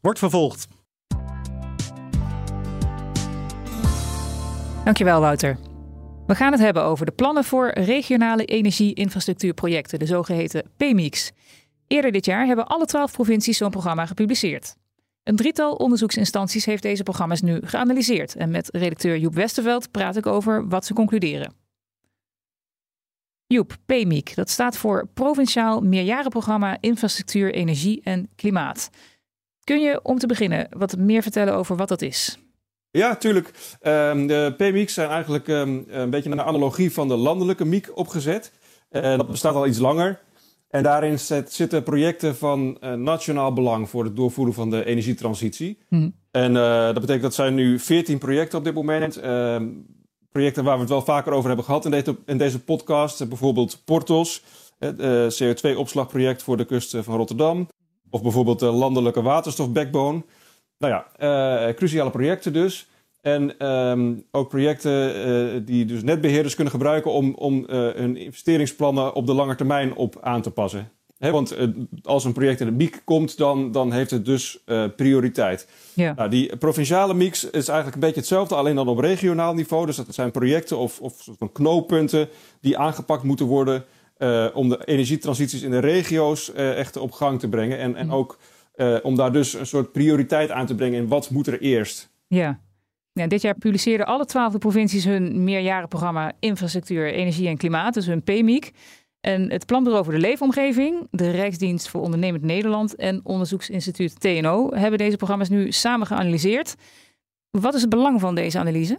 wordt 0.01 0.19
vervolgd. 0.19 0.69
Dankjewel, 4.85 5.21
Wouter. 5.21 5.59
We 6.27 6.35
gaan 6.35 6.53
het 6.53 6.61
hebben 6.61 6.83
over 6.83 7.07
de 7.07 7.13
plannen 7.13 7.45
voor 7.45 7.71
regionale 7.71 8.45
energie-infrastructuurprojecten, 8.45 9.99
de 9.99 10.07
zogeheten 10.07 10.71
PMIX. 10.77 11.33
Eerder 11.87 12.13
dit 12.13 12.25
jaar 12.25 12.47
hebben 12.47 12.67
alle 12.67 12.85
twaalf 12.85 13.13
provincies 13.13 13.57
zo'n 13.57 13.71
programma 13.71 14.07
gepubliceerd. 14.07 14.77
Een 15.25 15.37
drietal 15.37 15.75
onderzoeksinstanties 15.75 16.65
heeft 16.65 16.83
deze 16.83 17.03
programma's 17.03 17.41
nu 17.41 17.61
geanalyseerd. 17.65 18.37
En 18.37 18.51
met 18.51 18.69
redacteur 18.73 19.19
Joep 19.19 19.35
Westerveld 19.35 19.91
praat 19.91 20.17
ik 20.17 20.27
over 20.27 20.69
wat 20.69 20.85
ze 20.85 20.95
concluderen. 20.95 21.55
Joep, 23.47 23.77
PMIC, 23.87 24.35
dat 24.35 24.51
staat 24.51 24.77
voor 24.77 25.09
Provinciaal 25.15 25.81
Meerjarenprogramma 25.81 26.77
Infrastructuur, 26.81 27.55
Energie 27.55 28.01
en 28.03 28.29
Klimaat. 28.37 28.91
Kun 29.65 29.81
je 29.81 30.01
om 30.03 30.19
te 30.19 30.27
beginnen 30.27 30.67
wat 30.71 30.97
meer 30.97 31.23
vertellen 31.23 31.55
over 31.55 31.77
wat 31.77 31.89
dat 31.89 32.03
is? 32.03 32.39
Ja, 32.91 33.17
tuurlijk. 33.17 33.51
Um, 33.83 34.27
de 34.27 34.55
PMIX 34.57 34.95
zijn 34.95 35.09
eigenlijk 35.09 35.49
um, 35.49 35.85
een 35.89 36.11
beetje 36.11 36.31
een 36.31 36.43
analogie 36.43 36.93
van 36.93 37.09
de 37.09 37.17
landelijke 37.17 37.65
MIEK 37.65 37.91
opgezet. 37.95 38.53
Uh, 38.91 39.03
dat 39.17 39.31
bestaat 39.31 39.55
al 39.55 39.67
iets 39.67 39.79
langer. 39.79 40.21
En 40.75 40.83
daarin 40.83 41.19
zet, 41.19 41.53
zitten 41.53 41.83
projecten 41.83 42.37
van 42.37 42.79
uh, 42.81 42.93
nationaal 42.93 43.53
belang 43.53 43.89
voor 43.89 44.05
het 44.05 44.17
doorvoeren 44.17 44.55
van 44.55 44.71
de 44.71 44.85
energietransitie. 44.85 45.79
Hmm. 45.89 46.15
En 46.31 46.51
uh, 46.51 46.85
dat 46.85 47.01
betekent 47.01 47.23
dat 47.23 47.35
zijn 47.35 47.55
nu 47.55 47.79
14 47.79 48.19
projecten 48.19 48.59
op 48.59 48.65
dit 48.65 48.75
moment. 48.75 49.17
Ehm, 49.17 49.69
projecten 50.33 50.65
waar 50.65 50.75
we 50.75 50.81
het 50.81 50.91
wel 50.91 51.03
vaker 51.03 51.33
over 51.33 51.47
hebben 51.47 51.65
gehad 51.65 51.85
in 51.85 51.91
deze, 51.91 52.17
in 52.27 52.39
deze 52.39 52.61
podcast. 52.61 53.29
bijvoorbeeld 53.29 53.83
Portos, 53.85 54.43
het 54.79 55.43
CO2-opslagproject 55.43 56.43
voor 56.43 56.57
de 56.57 56.65
kust 56.65 56.97
van 56.97 57.17
Rotterdam. 57.17 57.69
Of 58.11 58.23
bijvoorbeeld 58.23 58.59
de 58.59 58.67
landelijke 58.67 59.23
waterstofbackbone. 59.23 60.23
Nou 60.79 61.05
ja, 61.19 61.73
cruciale 61.73 62.11
projecten 62.11 62.53
dus. 62.53 62.89
En 63.25 63.67
um, 63.67 64.25
ook 64.31 64.49
projecten 64.49 65.27
uh, 65.29 65.61
die 65.65 65.85
dus 65.85 66.03
netbeheerders 66.03 66.55
kunnen 66.55 66.73
gebruiken 66.73 67.13
om, 67.13 67.35
om 67.35 67.59
uh, 67.59 67.67
hun 67.69 68.17
investeringsplannen 68.17 69.15
op 69.15 69.27
de 69.27 69.35
lange 69.35 69.55
termijn 69.55 69.95
op 69.95 70.19
aan 70.21 70.43
te 70.43 70.51
passen. 70.51 70.91
He, 71.19 71.31
want 71.31 71.57
als 72.03 72.25
een 72.25 72.33
project 72.33 72.61
in 72.61 72.67
de 72.67 72.73
MIEK 72.73 73.03
komt, 73.05 73.37
dan, 73.37 73.73
dan 73.73 73.93
heeft 73.93 74.11
het 74.11 74.25
dus 74.25 74.65
prioriteit. 74.97 75.69
Ja. 75.95 76.15
Nou, 76.17 76.31
die 76.31 76.57
provinciale 76.57 77.15
MIEKs 77.15 77.45
is 77.45 77.69
eigenlijk 77.69 77.95
een 77.95 78.01
beetje 78.01 78.21
hetzelfde, 78.21 78.55
alleen 78.55 78.75
dan 78.75 78.89
op 78.89 78.99
regionaal 78.99 79.55
niveau. 79.55 79.87
Dus 79.87 79.97
dat 79.97 80.15
zijn 80.15 80.31
projecten 80.31 80.79
of, 80.79 81.01
of 81.01 81.29
knooppunten 81.53 82.29
die 82.61 82.79
aangepakt 82.79 83.23
moeten 83.23 83.47
worden 83.47 83.85
om 84.55 84.69
de 84.69 84.85
energietransities 84.85 85.63
in 85.63 85.71
de 85.71 85.79
regio's 85.79 86.53
echt 86.53 86.97
op 86.97 87.13
gang 87.13 87.41
te 87.41 87.49
brengen. 87.49 87.79
En, 87.79 87.97
en 87.97 88.07
mm. 88.07 88.13
ook 88.13 88.39
om 89.03 89.17
daar 89.17 89.33
dus 89.33 89.55
een 89.55 89.67
soort 89.67 89.93
prioriteit 89.93 90.51
aan 90.51 90.67
te 90.67 90.75
brengen 90.75 90.99
in 90.99 91.09
wat 91.09 91.31
moet 91.31 91.47
er 91.47 91.61
eerst. 91.61 92.13
Ja, 92.27 92.61
Ja, 93.21 93.27
dit 93.27 93.43
jaar 93.43 93.59
publiceerden 93.59 94.07
alle 94.07 94.25
twaalf 94.25 94.59
provincies 94.59 95.05
hun 95.05 95.45
meerjarenprogramma 95.45 96.33
Infrastructuur, 96.41 97.13
Energie 97.13 97.49
en 97.49 97.57
Klimaat, 97.57 97.95
dus 97.95 98.07
hun 98.07 98.23
PMIC. 98.23 98.71
En 99.21 99.51
het 99.51 99.67
Planbureau 99.67 100.05
voor 100.05 100.13
de 100.13 100.21
Leefomgeving, 100.21 101.07
de 101.11 101.31
Rijksdienst 101.31 101.89
voor 101.89 102.01
Ondernemend 102.01 102.43
Nederland 102.43 102.95
en 102.95 103.21
Onderzoeksinstituut 103.25 104.21
TNO 104.21 104.75
hebben 104.75 104.99
deze 104.99 105.17
programma's 105.17 105.49
nu 105.49 105.73
samen 105.73 106.07
geanalyseerd. 106.07 106.75
Wat 107.51 107.75
is 107.75 107.81
het 107.81 107.91
belang 107.91 108.21
van 108.21 108.35
deze 108.35 108.59
analyse? 108.59 108.99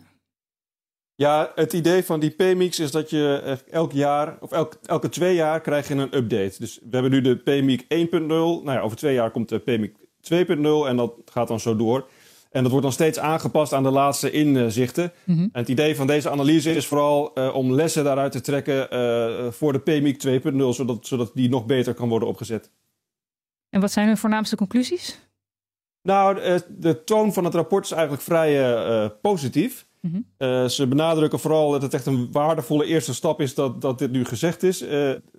Ja, 1.16 1.52
het 1.56 1.74
idee 1.74 2.04
van 2.04 2.20
die 2.20 2.32
PMIX 2.32 2.80
is 2.80 2.92
dat 2.92 3.10
je 3.10 3.58
elk 3.70 3.92
jaar, 3.92 4.38
of 4.40 4.52
elk, 4.52 4.78
elke 4.86 5.10
twee 5.10 5.36
jaar 5.36 5.62
krijg 5.62 5.88
je 5.88 5.94
een 5.94 6.16
update. 6.16 6.56
Dus 6.60 6.80
we 6.82 6.90
hebben 6.90 7.12
nu 7.12 7.22
de 7.22 7.38
PMIC 7.38 7.82
1.0. 7.82 8.18
Nou 8.28 8.72
ja, 8.72 8.80
over 8.80 8.98
twee 8.98 9.14
jaar 9.14 9.32
komt 9.32 9.50
de 9.50 9.60
PMIC 9.60 9.96
2.0 9.98 10.88
en 10.88 10.96
dat 10.96 11.14
gaat 11.26 11.48
dan 11.48 11.60
zo 11.60 11.76
door. 11.76 12.08
En 12.56 12.62
dat 12.62 12.72
wordt 12.72 12.86
dan 12.86 12.96
steeds 12.96 13.20
aangepast 13.20 13.74
aan 13.74 13.84
de 13.84 13.90
laatste 13.90 14.32
inzichten. 14.32 15.12
Mhm. 15.24 15.40
En 15.40 15.50
het 15.52 15.68
idee 15.68 15.96
van 15.96 16.08
deze 16.08 16.30
analyse 16.30 16.76
is 16.76 16.88
vooral 16.88 17.32
uh, 17.34 17.56
om 17.56 17.72
lessen 17.72 18.04
daaruit 18.04 18.32
te 18.32 18.42
trekken 18.42 18.88
uh, 18.94 19.52
voor 19.52 19.74
de 19.74 19.80
PMIC 19.80 20.44
2.0, 20.44 20.58
zodat, 20.70 21.08
zodat 21.08 21.32
die 21.34 21.50
nog 21.50 21.66
beter 21.66 21.94
kan 21.94 22.10
worden 22.10 22.28
opgezet. 22.28 22.72
En 23.70 23.82
wat 23.82 23.92
zijn 23.92 24.08
hun 24.08 24.18
voornaamste 24.18 24.56
conclusies? 24.56 25.20
Nou, 26.02 26.36
de, 26.36 26.64
de 26.78 27.04
toon 27.04 27.34
van 27.34 27.44
het 27.44 27.54
rapport 27.54 27.86
is 27.86 27.92
eigenlijk 27.92 28.24
vrij 28.24 28.78
uh, 28.78 29.10
positief. 29.22 29.86
Mm 30.02 30.26
ze 30.70 30.88
benadrukken 30.88 31.40
vooral 31.40 31.72
dat 31.72 31.82
het 31.82 31.94
echt 31.94 32.06
een 32.06 32.32
waardevolle 32.32 32.86
eerste 32.86 33.14
stap 33.14 33.42
is 33.42 33.56
dat, 33.56 33.82
dat 33.82 34.00
dit 34.00 34.12
nu 34.12 34.26
gezegd 34.26 34.64
is. 34.64 34.86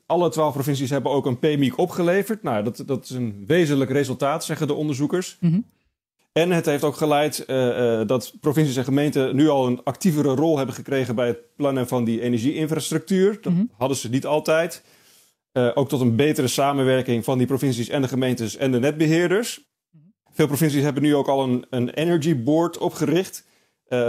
alle 0.07 0.29
twaalf 0.29 0.53
provincies 0.53 0.91
hebben 0.91 1.13
ook 1.13 1.27
een 1.27 1.39
PMIC 1.39 1.79
opgeleverd. 1.79 2.43
Nou, 2.43 2.65
dat, 2.65 2.83
dat 2.87 3.05
is 3.05 3.11
een 3.11 3.45
wezenlijk 3.47 3.91
resultaat, 3.91 4.45
zeggen 4.45 4.67
de 4.67 4.75
onderzoekers. 4.75 5.37
Mm 5.41 5.65
en 6.37 6.51
het 6.51 6.67
heeft 6.67 6.85
ook 6.85 6.97
geleid 6.97 7.45
uh, 7.47 7.57
uh, 7.57 8.07
dat 8.07 8.33
provincies 8.41 8.77
en 8.77 8.85
gemeenten 8.85 9.37
nu 9.37 9.49
al 9.49 9.67
een 9.67 9.81
actievere 9.85 10.35
rol 10.35 10.57
hebben 10.57 10.75
gekregen 10.75 11.15
bij 11.15 11.27
het 11.27 11.39
plannen 11.57 11.89
van 11.89 12.05
die 12.05 12.21
energieinfrastructuur. 12.21 13.39
Dat 13.41 13.53
mm 13.53 13.71
hadden 13.77 13.97
ze 13.97 14.09
niet 14.09 14.27
altijd. 14.27 14.83
Uh, 15.53 15.71
ook 15.75 15.89
tot 15.89 16.01
een 16.01 16.17
betere 16.17 16.47
samenwerking 16.47 17.25
van 17.25 17.39
die 17.39 17.47
provincies 17.47 17.89
en 17.89 18.03
de 18.03 18.09
gemeentes 18.09 18.57
en 18.57 18.73
de 18.73 18.79
netbeheerders. 18.79 19.65
Veel 20.33 20.47
provincies 20.47 20.83
hebben 20.83 21.03
nu 21.03 21.15
ook 21.15 21.29
al 21.29 21.43
een, 21.43 21.67
een 21.71 21.91
energy 21.91 22.43
board 22.43 22.79
opgericht. 22.79 23.47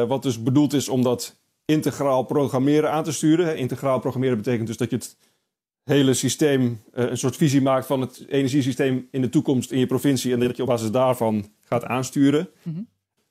wat 0.08 0.24
dus 0.24 0.44
bedoeld 0.44 0.74
is 0.74 0.90
om 0.90 1.02
dat 1.02 1.40
integraal 1.66 2.24
programmeren 2.24 2.92
aan 2.92 3.04
te 3.04 3.12
sturen. 3.12 3.58
Integraal 3.58 4.00
programmeren 4.00 4.38
betekent 4.38 4.68
dus 4.68 4.78
dat 4.78 4.90
je 4.90 4.96
het 4.96 5.18
hele 5.84 6.14
systeem, 6.14 6.82
een 6.92 7.18
soort 7.18 7.36
visie 7.36 7.62
maakt 7.62 7.86
van 7.86 8.02
het 8.02 8.26
energiesysteem 8.30 9.08
in 9.12 9.22
de 9.22 9.30
toekomst 9.30 9.72
in 9.72 9.80
je 9.80 9.88
provincie. 9.88 10.34
En 10.34 10.40
dat 10.40 10.56
je 10.56 10.62
op 10.62 10.70
basis 10.70 10.92
daarvan 10.92 11.56
gaat 11.68 11.86
aansturen. 11.86 12.50
Mm 12.64 12.88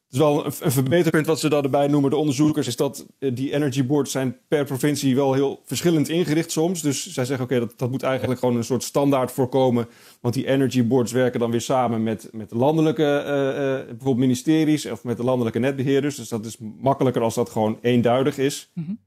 Het 0.07 0.15
is 0.15 0.19
wel 0.19 0.47
een, 0.47 0.53
een 0.61 0.73
verbeterpunt 0.73 1.27
wat 1.27 1.41
ze 1.41 1.49
daarbij 1.49 1.87
noemen, 1.87 2.11
de 2.11 2.17
onderzoekers, 2.17 2.67
is 2.67 2.77
dat 2.77 3.07
eh, 3.19 3.35
die 3.35 3.53
energy 3.53 3.87
boards 3.87 4.11
zijn 4.11 4.37
per 4.49 4.65
provincie 4.65 5.15
wel 5.15 5.33
heel 5.33 5.61
verschillend 5.65 6.09
ingericht 6.09 6.51
soms. 6.51 6.83
Dus 6.83 7.13
zij 7.13 7.25
zeggen, 7.25 7.45
oké, 7.45 7.59
dat, 7.59 7.75
dat 7.77 7.91
moet 7.91 8.03
eigenlijk 8.03 8.41
gewoon 8.41 8.57
een 8.57 8.65
soort 8.65 8.83
standaard 8.83 9.33
voorkomen. 9.33 9.89
Want 10.21 10.35
die 10.35 10.47
energy 10.47 10.87
boards 10.87 11.13
werken 11.13 11.41
dan 11.41 11.51
weer 11.51 11.61
samen 11.61 12.03
met, 12.03 12.29
met 12.33 12.51
landelijke, 12.51 13.03
uh, 13.03 13.31
uh, 13.31 13.87
bijvoorbeeld 13.87 14.17
ministeries 14.17 14.87
of 14.87 15.05
met 15.05 15.17
de 15.17 15.25
landelijke 15.25 15.59
netbeheerders. 15.59 16.17
Dus 16.17 16.29
dat 16.29 16.45
is 16.45 16.57
makkelijker 16.81 17.23
als 17.23 17.35
dat 17.35 17.51
gewoon 17.51 17.79
eenduidig 17.83 18.39
is. 18.39 18.71
Mm 18.75 18.85
-hmm. 18.85 18.99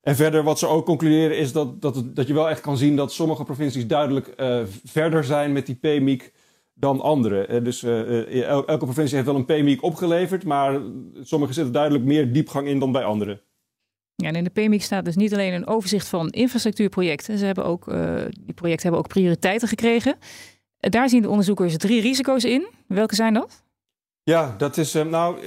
En 0.00 0.16
verder, 0.16 0.42
wat 0.42 0.58
ze 0.58 0.66
ook 0.66 0.84
concluderen, 0.84 1.38
is 1.38 1.52
dat, 1.52 1.82
dat, 1.82 2.16
dat 2.16 2.26
je 2.26 2.34
wel 2.34 2.50
echt 2.50 2.60
kan 2.60 2.76
zien 2.76 2.96
dat 2.96 3.12
sommige 3.12 3.44
provincies 3.44 3.86
duidelijk 3.86 4.34
verder 4.84 5.24
zijn 5.24 5.52
met 5.52 5.66
die 5.66 5.74
PMIC 5.74 6.32
dan 6.74 7.00
andere. 7.00 7.46
Eh, 7.46 7.64
dus 7.64 7.82
eh, 7.82 8.20
eh, 8.20 8.48
elke 8.48 8.76
provincie 8.76 9.14
heeft 9.14 9.28
wel 9.28 9.36
een 9.36 9.44
PMIC 9.44 9.82
opgeleverd, 9.82 10.44
maar 10.44 10.80
sommige 11.22 11.52
zitten 11.52 11.72
duidelijk 11.72 12.04
meer 12.04 12.32
diepgang 12.32 12.68
in 12.68 12.78
dan 12.78 12.92
bij 12.92 13.04
andere. 13.04 13.42
Ja, 14.14 14.28
en 14.28 14.34
in 14.34 14.44
de 14.44 14.50
PMIC 14.50 14.82
staat 14.82 15.04
dus 15.04 15.16
niet 15.16 15.32
alleen 15.32 15.52
een 15.52 15.66
overzicht 15.66 16.08
van 16.08 16.28
infrastructuurprojecten. 16.28 17.38
Ze 17.38 17.44
hebben 17.44 17.64
ook, 17.64 17.84
die 18.44 18.54
projecten 18.54 18.82
hebben 18.82 18.98
ook 18.98 19.08
prioriteiten 19.08 19.68
gekregen. 19.68 20.16
Daar 20.78 21.08
zien 21.08 21.22
de 21.22 21.28
onderzoekers 21.28 21.76
drie 21.76 22.00
risico's 22.00 22.44
in. 22.44 22.66
Welke 22.86 23.14
zijn 23.14 23.34
dat? 23.34 23.62
Ja, 24.22 24.54
dat 24.58 24.76
is, 24.76 24.92
nou, 24.92 25.40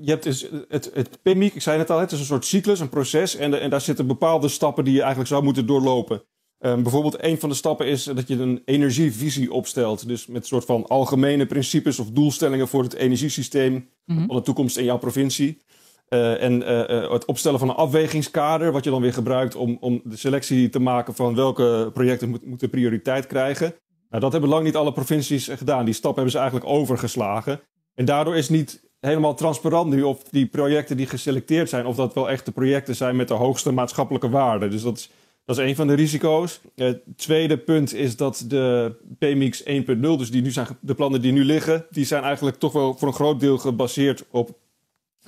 je 0.00 0.10
hebt 0.10 0.22
dus 0.22 0.48
het, 0.68 0.90
het 0.94 1.22
PMIC, 1.22 1.54
ik 1.54 1.62
zei 1.62 1.78
het 1.78 1.90
al, 1.90 1.98
het 1.98 2.12
is 2.12 2.18
een 2.18 2.24
soort 2.24 2.44
cyclus, 2.44 2.80
een 2.80 2.88
proces. 2.88 3.36
En, 3.36 3.60
en 3.60 3.70
daar 3.70 3.80
zitten 3.80 4.06
bepaalde 4.06 4.48
stappen 4.48 4.84
die 4.84 4.94
je 4.94 5.00
eigenlijk 5.00 5.30
zou 5.30 5.42
moeten 5.42 5.66
doorlopen. 5.66 6.22
Um, 6.66 6.82
bijvoorbeeld 6.82 7.24
een 7.24 7.38
van 7.38 7.48
de 7.48 7.54
stappen 7.54 7.86
is 7.86 8.04
dat 8.04 8.28
je 8.28 8.36
een 8.36 8.62
energievisie 8.64 9.52
opstelt. 9.52 10.08
Dus 10.08 10.26
met 10.26 10.42
een 10.42 10.48
soort 10.48 10.64
van 10.64 10.86
algemene 10.86 11.46
principes 11.46 11.98
of 11.98 12.10
doelstellingen 12.10 12.68
voor 12.68 12.82
het 12.82 12.94
energiesysteem 12.94 13.88
mhm. 14.04 14.26
van 14.26 14.36
de 14.36 14.42
toekomst 14.42 14.76
in 14.76 14.84
jouw 14.84 14.98
provincie. 14.98 15.58
Uh, 16.08 16.42
en 16.42 16.62
uh, 16.62 17.10
het 17.12 17.24
opstellen 17.24 17.58
van 17.58 17.68
een 17.68 17.74
afwegingskader, 17.74 18.72
wat 18.72 18.84
je 18.84 18.90
dan 18.90 19.00
weer 19.00 19.12
gebruikt 19.12 19.54
om, 19.56 19.76
om 19.80 20.00
de 20.04 20.16
selectie 20.16 20.68
te 20.68 20.78
maken 20.78 21.14
van 21.14 21.34
welke 21.34 21.90
projecten 21.92 22.28
moet, 22.28 22.46
moeten 22.46 22.70
prioriteit 22.70 23.26
krijgen. 23.26 23.74
Nou, 24.08 24.22
dat 24.22 24.32
hebben 24.32 24.50
lang 24.50 24.64
niet 24.64 24.76
alle 24.76 24.92
provincies 24.92 25.48
gedaan. 25.48 25.84
Die 25.84 25.94
stap 25.94 26.14
hebben 26.14 26.32
ze 26.32 26.38
eigenlijk 26.38 26.70
overgeslagen. 26.70 27.60
En 27.94 28.04
daardoor 28.04 28.36
is 28.36 28.48
niet 28.48 28.82
helemaal 29.00 29.34
transparant 29.34 29.90
nu 29.90 30.02
of 30.02 30.22
die 30.22 30.46
projecten 30.46 30.96
die 30.96 31.06
geselecteerd 31.06 31.68
zijn, 31.68 31.86
of 31.86 31.96
dat 31.96 32.14
wel 32.14 32.30
echt 32.30 32.44
de 32.44 32.52
projecten 32.52 32.96
zijn 32.96 33.16
met 33.16 33.28
de 33.28 33.34
hoogste 33.34 33.72
maatschappelijke 33.72 34.28
waarde. 34.28 34.68
Dus 34.68 34.82
dat 34.82 34.96
is 34.96 35.10
dat 35.44 35.58
is 35.58 35.64
een 35.64 35.76
van 35.76 35.86
de 35.86 35.94
risico's. 35.94 36.60
Het 36.74 37.02
tweede 37.16 37.58
punt 37.58 37.94
is 37.94 38.16
dat 38.16 38.44
de 38.48 38.94
PMX 39.18 39.62
1.0, 39.62 40.00
dus 40.00 40.30
die 40.30 40.42
nu 40.42 40.50
zijn, 40.50 40.66
de 40.80 40.94
plannen 40.94 41.20
die 41.20 41.32
nu 41.32 41.44
liggen, 41.44 41.86
die 41.90 42.04
zijn 42.04 42.22
eigenlijk 42.22 42.56
toch 42.56 42.72
wel 42.72 42.94
voor 42.94 43.08
een 43.08 43.14
groot 43.14 43.40
deel 43.40 43.58
gebaseerd 43.58 44.24
op 44.30 44.58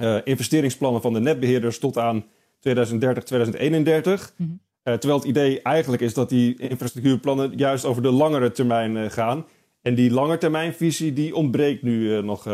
uh, 0.01 0.17
investeringsplannen 0.25 1.03
van 1.03 1.13
de 1.13 1.21
netbeheerders 1.21 1.79
tot 1.79 1.99
aan 1.99 2.25
2030, 2.61 3.25
2031. 3.25 4.33
Mm 4.37 4.47
-hmm. 4.47 4.61
uh, 4.85 4.99
terwijl 4.99 5.21
het 5.21 5.29
idee 5.29 5.63
eigenlijk 5.63 6.03
is 6.03 6.15
dat 6.15 6.29
die 6.29 6.59
infrastructuurplannen 6.59 7.53
juist 7.57 7.85
over 7.85 8.03
de 8.03 8.11
langere 8.11 8.51
termijn 8.51 8.97
uh, 8.97 9.11
gaan. 9.11 9.47
En 9.83 9.95
die 9.95 10.11
langetermijnvisie 10.11 11.13
die 11.13 11.35
ontbreekt 11.35 11.83
nu 11.83 12.23
nog 12.23 12.49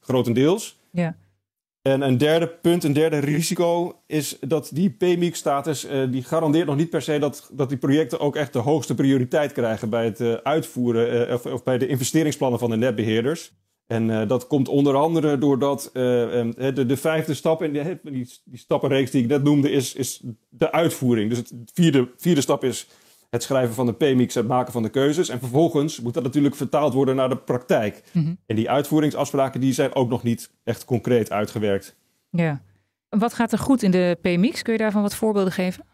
grotendeels. 0.00 0.78
Ja. 0.90 1.16
En 1.84 2.02
een 2.02 2.18
derde 2.18 2.48
punt, 2.48 2.84
een 2.84 2.92
derde 2.92 3.18
risico, 3.18 4.00
is 4.06 4.38
dat 4.40 4.70
die 4.72 4.90
PMIC-status, 4.90 5.84
uh, 5.84 6.10
die 6.10 6.22
garandeert 6.22 6.66
nog 6.66 6.76
niet 6.76 6.90
per 6.90 7.02
se 7.02 7.18
dat, 7.18 7.50
dat 7.52 7.68
die 7.68 7.78
projecten 7.78 8.20
ook 8.20 8.36
echt 8.36 8.52
de 8.52 8.58
hoogste 8.58 8.94
prioriteit 8.94 9.52
krijgen 9.52 9.90
bij 9.90 10.04
het 10.04 10.20
uh, 10.20 10.32
uitvoeren 10.32 11.28
uh, 11.28 11.34
of, 11.34 11.46
of, 11.46 11.62
bij 11.62 11.78
de 11.78 11.86
investeringsplannen 11.86 12.58
van 12.58 12.70
de 12.70 12.76
netbeheerders. 12.76 13.52
En 13.86 14.28
dat 14.28 14.46
komt 14.46 14.68
onder 14.68 14.94
andere 14.94 15.38
doordat 15.38 15.90
um, 15.94 16.54
de, 16.54 16.86
de, 16.86 16.96
vijfde 16.96 17.34
stap 17.34 17.62
in 17.62 17.72
die, 17.72 17.82
die, 18.02 18.28
die, 18.44 18.58
stappenreeks 18.58 19.10
die 19.10 19.22
ik 19.22 19.28
net 19.28 19.42
noemde, 19.42 19.70
is, 19.70 19.94
is 19.94 20.22
de 20.48 20.72
uitvoering. 20.72 21.28
Dus 21.28 21.38
het 21.38 21.52
vierde, 21.74 22.08
vierde 22.16 22.40
stap 22.40 22.64
is 22.64 22.88
het 23.34 23.42
schrijven 23.42 23.74
van 23.74 23.86
de 23.86 23.92
PMIX, 23.92 24.34
het 24.34 24.46
maken 24.46 24.72
van 24.72 24.82
de 24.82 24.88
keuzes. 24.88 25.28
En 25.28 25.38
vervolgens 25.38 26.00
moet 26.00 26.14
dat 26.14 26.22
natuurlijk 26.22 26.54
vertaald 26.54 26.92
worden 26.92 27.16
naar 27.16 27.28
de 27.28 27.36
praktijk. 27.36 28.02
Mhm. 28.12 28.34
En 28.46 28.56
die 28.56 28.70
uitvoeringsafspraken 28.70 29.60
die 29.60 29.72
zijn 29.72 29.94
ook 29.94 30.08
nog 30.08 30.22
niet 30.22 30.50
echt 30.64 30.84
concreet 30.84 31.30
uitgewerkt. 31.30 31.96
Ja. 32.30 32.62
Wat 33.08 33.34
gaat 33.34 33.52
er 33.52 33.58
goed 33.58 33.82
in 33.82 33.90
de 33.90 34.18
PMIX? 34.20 34.62
Kun 34.62 34.72
je 34.72 34.78
daarvan 34.78 35.02
wat 35.02 35.14
voorbeelden 35.14 35.52
geven? 35.52 35.84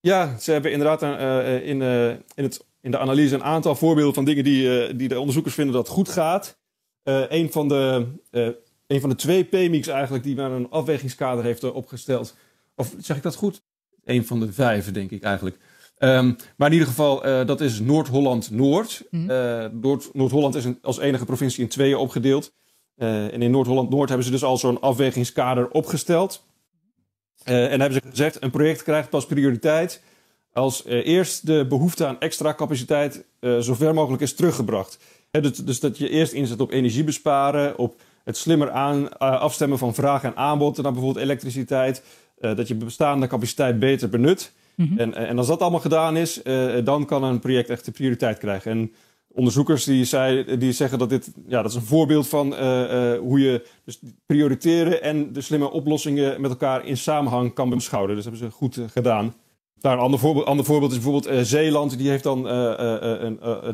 Ja, 0.00 0.38
ze 0.38 0.52
hebben 0.52 0.72
inderdaad 0.72 1.02
uh, 1.02 1.68
in, 1.68 1.80
uh, 1.80 2.08
in, 2.10 2.20
het, 2.34 2.64
in 2.80 2.90
de 2.90 2.98
analyse 2.98 3.34
een 3.34 3.42
aantal 3.42 3.74
voorbeelden 3.74 4.14
van 4.14 4.24
dingen 4.24 4.44
die, 4.44 4.88
uh, 4.88 4.98
die 4.98 5.08
de 5.08 5.18
onderzoekers 5.18 5.54
vinden 5.54 5.74
dat 5.74 5.88
goed 5.88 6.08
gaat. 6.08 6.58
een, 7.02 7.52
van 7.52 7.68
de, 7.68 8.06
een 8.86 9.00
van 9.00 9.10
de 9.10 9.16
twee 9.16 9.44
PMIX 9.44 9.88
eigenlijk 9.88 10.24
die 10.24 10.36
maar 10.36 10.50
een 10.50 10.70
afwegingskader 10.70 11.44
heeft 11.44 11.72
opgesteld. 11.72 12.36
Of 12.74 12.94
zeg 12.98 13.16
ik 13.16 13.22
dat 13.22 13.34
goed? 13.34 13.62
Een 14.04 14.26
van 14.26 14.40
de 14.40 14.52
vijf, 14.52 14.92
denk 14.92 15.10
ik 15.10 15.22
eigenlijk. 15.22 15.58
Um, 16.02 16.36
maar 16.56 16.66
in 16.68 16.72
ieder 16.72 16.88
geval, 16.88 17.26
uh, 17.26 17.46
dat 17.46 17.60
is 17.60 17.80
Noord-Holland-Noord. 17.80 19.02
Mm 19.10 19.30
uh, 19.30 19.64
Noord-Holland 20.12 20.54
is 20.54 20.64
een, 20.64 20.78
als 20.82 20.98
enige 20.98 21.24
provincie 21.24 21.62
in 21.62 21.68
tweeën 21.68 21.96
opgedeeld. 21.96 22.52
Uh, 22.96 23.32
en 23.32 23.42
in 23.42 23.50
Noord-Holland-Noord 23.50 24.08
hebben 24.08 24.26
ze 24.26 24.32
dus 24.32 24.44
al 24.44 24.56
zo'n 24.56 24.80
afwegingskader 24.80 25.70
opgesteld. 25.70 26.44
en 27.44 27.80
hebben 27.80 27.92
ze 27.92 28.08
gezegd, 28.08 28.42
een 28.42 28.50
project 28.50 28.82
krijgt 28.82 29.10
pas 29.10 29.26
prioriteit 29.26 30.02
als 30.52 30.84
eerst 30.84 31.46
de 31.46 31.66
behoefte 31.68 32.06
aan 32.06 32.20
extra 32.20 32.54
capaciteit 32.54 33.24
zo 33.40 33.74
ver 33.74 33.94
mogelijk 33.94 34.22
is 34.22 34.34
teruggebracht. 34.34 34.98
Dus, 35.30 35.52
dus, 35.52 35.80
dat 35.80 35.98
je 35.98 36.08
eerst 36.08 36.32
inzet 36.32 36.60
op 36.60 36.70
energie 36.70 37.04
besparen, 37.04 37.78
op 37.78 38.00
het 38.24 38.36
slimmer 38.36 38.70
aan, 38.70 39.18
afstemmen 39.18 39.78
van 39.78 39.94
vraag 39.94 40.22
en 40.22 40.36
aanbod 40.36 40.82
naar 40.82 40.92
bijvoorbeeld 40.92 41.24
elektriciteit. 41.24 42.02
dat 42.40 42.68
je 42.68 42.74
bestaande 42.74 43.26
capaciteit 43.26 43.78
beter 43.78 44.08
benut. 44.08 44.52
Mhm. 44.80 44.98
en, 44.98 45.14
en 45.14 45.38
als 45.38 45.46
dat 45.46 45.60
allemaal 45.60 45.80
gedaan 45.80 46.16
is, 46.16 46.40
uh, 46.44 46.74
dan 46.84 47.06
kan 47.06 47.24
een 47.24 47.38
project 47.38 47.70
echt 47.70 47.84
de 47.84 47.90
prioriteit 47.90 48.38
krijgen. 48.38 48.70
En 48.70 48.92
onderzoekers 49.28 49.84
die, 49.84 50.04
zei, 50.04 50.56
die 50.58 50.72
zeggen 50.72 50.98
dat 50.98 51.08
dit 51.08 51.32
ja, 51.46 51.62
dat 51.62 51.70
is 51.70 51.76
een 51.76 51.82
voorbeeld 51.82 52.28
van 52.28 52.52
uh, 52.52 52.58
uh, 52.60 53.18
hoe 53.18 53.40
je 53.40 53.66
dus 53.84 54.00
prioriteren 54.26 55.02
en 55.02 55.32
de 55.32 55.40
slimme 55.40 55.70
oplossingen 55.70 56.40
met 56.40 56.50
elkaar 56.50 56.86
in 56.86 56.96
samenhang 56.96 57.54
kan 57.54 57.70
beschouwen. 57.70 58.14
Dus 58.14 58.24
dat 58.24 58.32
hebben 58.32 58.50
ze 58.50 58.56
goed 58.56 58.80
gedaan. 58.92 59.34
Een 59.80 59.98
ander 59.98 60.20
voorbeeld, 60.20 60.46
ander 60.46 60.64
voorbeeld 60.64 60.92
is 60.92 61.00
bijvoorbeeld 61.00 61.46
Zeeland. 61.46 61.98
Die 61.98 62.08
heeft 62.08 62.22
dan 62.22 62.42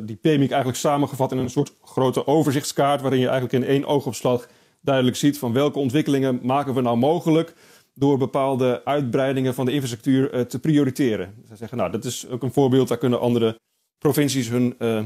die 0.06 0.16
PMIC 0.16 0.50
eigenlijk 0.50 0.76
samengevat 0.76 1.32
in 1.32 1.38
een 1.38 1.50
soort 1.50 1.72
grote 1.82 2.26
overzichtskaart. 2.26 3.00
waarin 3.00 3.20
je 3.20 3.28
eigenlijk 3.28 3.64
in 3.64 3.70
één 3.70 3.84
oogopslag 3.84 4.48
duidelijk 4.80 5.16
ziet 5.16 5.38
van 5.38 5.52
welke 5.52 5.78
ontwikkelingen 5.78 6.40
maken 6.42 6.74
we 6.74 6.80
nou 6.80 6.96
mogelijk 6.96 7.54
door 7.98 8.18
bepaalde 8.18 8.84
uitbreidingen 8.84 9.54
van 9.54 9.66
de 9.66 9.72
infrastructuur 9.72 10.34
uh, 10.34 10.40
te 10.40 10.58
prioriteren. 10.58 11.34
Ze 11.48 11.56
zeggen, 11.56 11.78
nou, 11.78 11.90
dat 11.90 12.04
is 12.04 12.28
ook 12.28 12.42
een 12.42 12.52
voorbeeld, 12.52 12.88
daar 12.88 12.98
kunnen 12.98 13.20
andere 13.20 13.58
provincies 13.98 14.48
hun, 14.48 14.74
uh, 14.78 15.04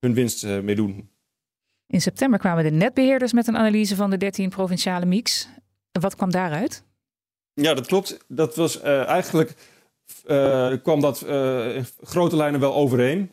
hun 0.00 0.14
winst 0.14 0.44
uh, 0.44 0.60
mee 0.60 0.74
doen. 0.74 1.10
In 1.86 2.00
september 2.00 2.38
kwamen 2.38 2.64
de 2.64 2.70
netbeheerders 2.70 3.32
met 3.32 3.46
een 3.46 3.56
analyse 3.56 3.96
van 3.96 4.10
de 4.10 4.16
13 4.16 4.48
provinciale 4.48 5.06
mix. 5.06 5.48
Wat 6.00 6.16
kwam 6.16 6.30
daaruit? 6.30 6.84
Ja, 7.52 7.74
dat 7.74 7.86
klopt. 7.86 8.24
Dat 8.28 8.56
was 8.56 8.80
eigenlijk 8.80 9.54
kwam 10.82 11.00
dat 11.00 11.22
in 11.74 11.86
grote 12.00 12.36
lijnen 12.36 12.60
wel 12.60 12.74
overeen. 12.74 13.30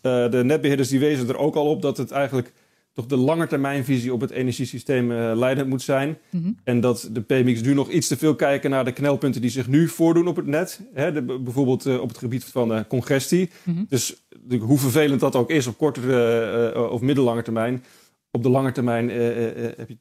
de 0.00 0.40
netbeheerders 0.44 0.88
die 0.88 1.00
wezen 1.00 1.28
er 1.28 1.36
ook 1.36 1.56
al 1.56 1.66
op 1.66 1.82
dat 1.82 1.96
het 1.96 2.10
eigenlijk 2.10 2.52
toch 2.92 3.06
de 3.06 3.16
langetermijnvisie 3.16 4.12
op 4.12 4.20
het 4.20 4.30
energiesysteem 4.30 5.10
uh, 5.10 5.32
leidend 5.34 5.68
moet 5.68 5.82
zijn. 5.82 6.18
Mhm. 6.30 6.52
En 6.64 6.80
dat 6.80 7.08
de 7.12 7.20
PMX 7.20 7.62
nu 7.62 7.74
nog 7.74 7.90
iets 7.90 8.08
te 8.08 8.16
veel 8.16 8.34
kijken 8.34 8.70
naar 8.70 8.84
de 8.84 8.92
knelpunten 8.92 9.40
die 9.40 9.50
zich 9.50 9.68
nu 9.68 9.88
voordoen 9.88 10.26
op 10.26 10.36
het 10.36 10.46
net. 10.46 10.80
Hè, 10.94 11.12
de, 11.12 11.22
bijvoorbeeld 11.22 11.86
uh, 11.86 12.00
op 12.00 12.08
het 12.08 12.18
gebied 12.18 12.44
van 12.44 12.72
uh, 12.72 12.80
congestie. 12.88 13.50
Mhm. 13.62 13.84
Dus 13.88 14.26
hoe 14.60 14.78
vervelend 14.78 15.20
dat 15.20 15.36
ook 15.36 15.50
is 15.50 15.66
op 15.66 15.78
kortere 15.78 16.90
of 16.90 17.00
middellange 17.00 17.42
termijn. 17.42 17.84
Op 18.30 18.42
de 18.42 18.48
lange 18.48 18.72
termijn 18.72 19.08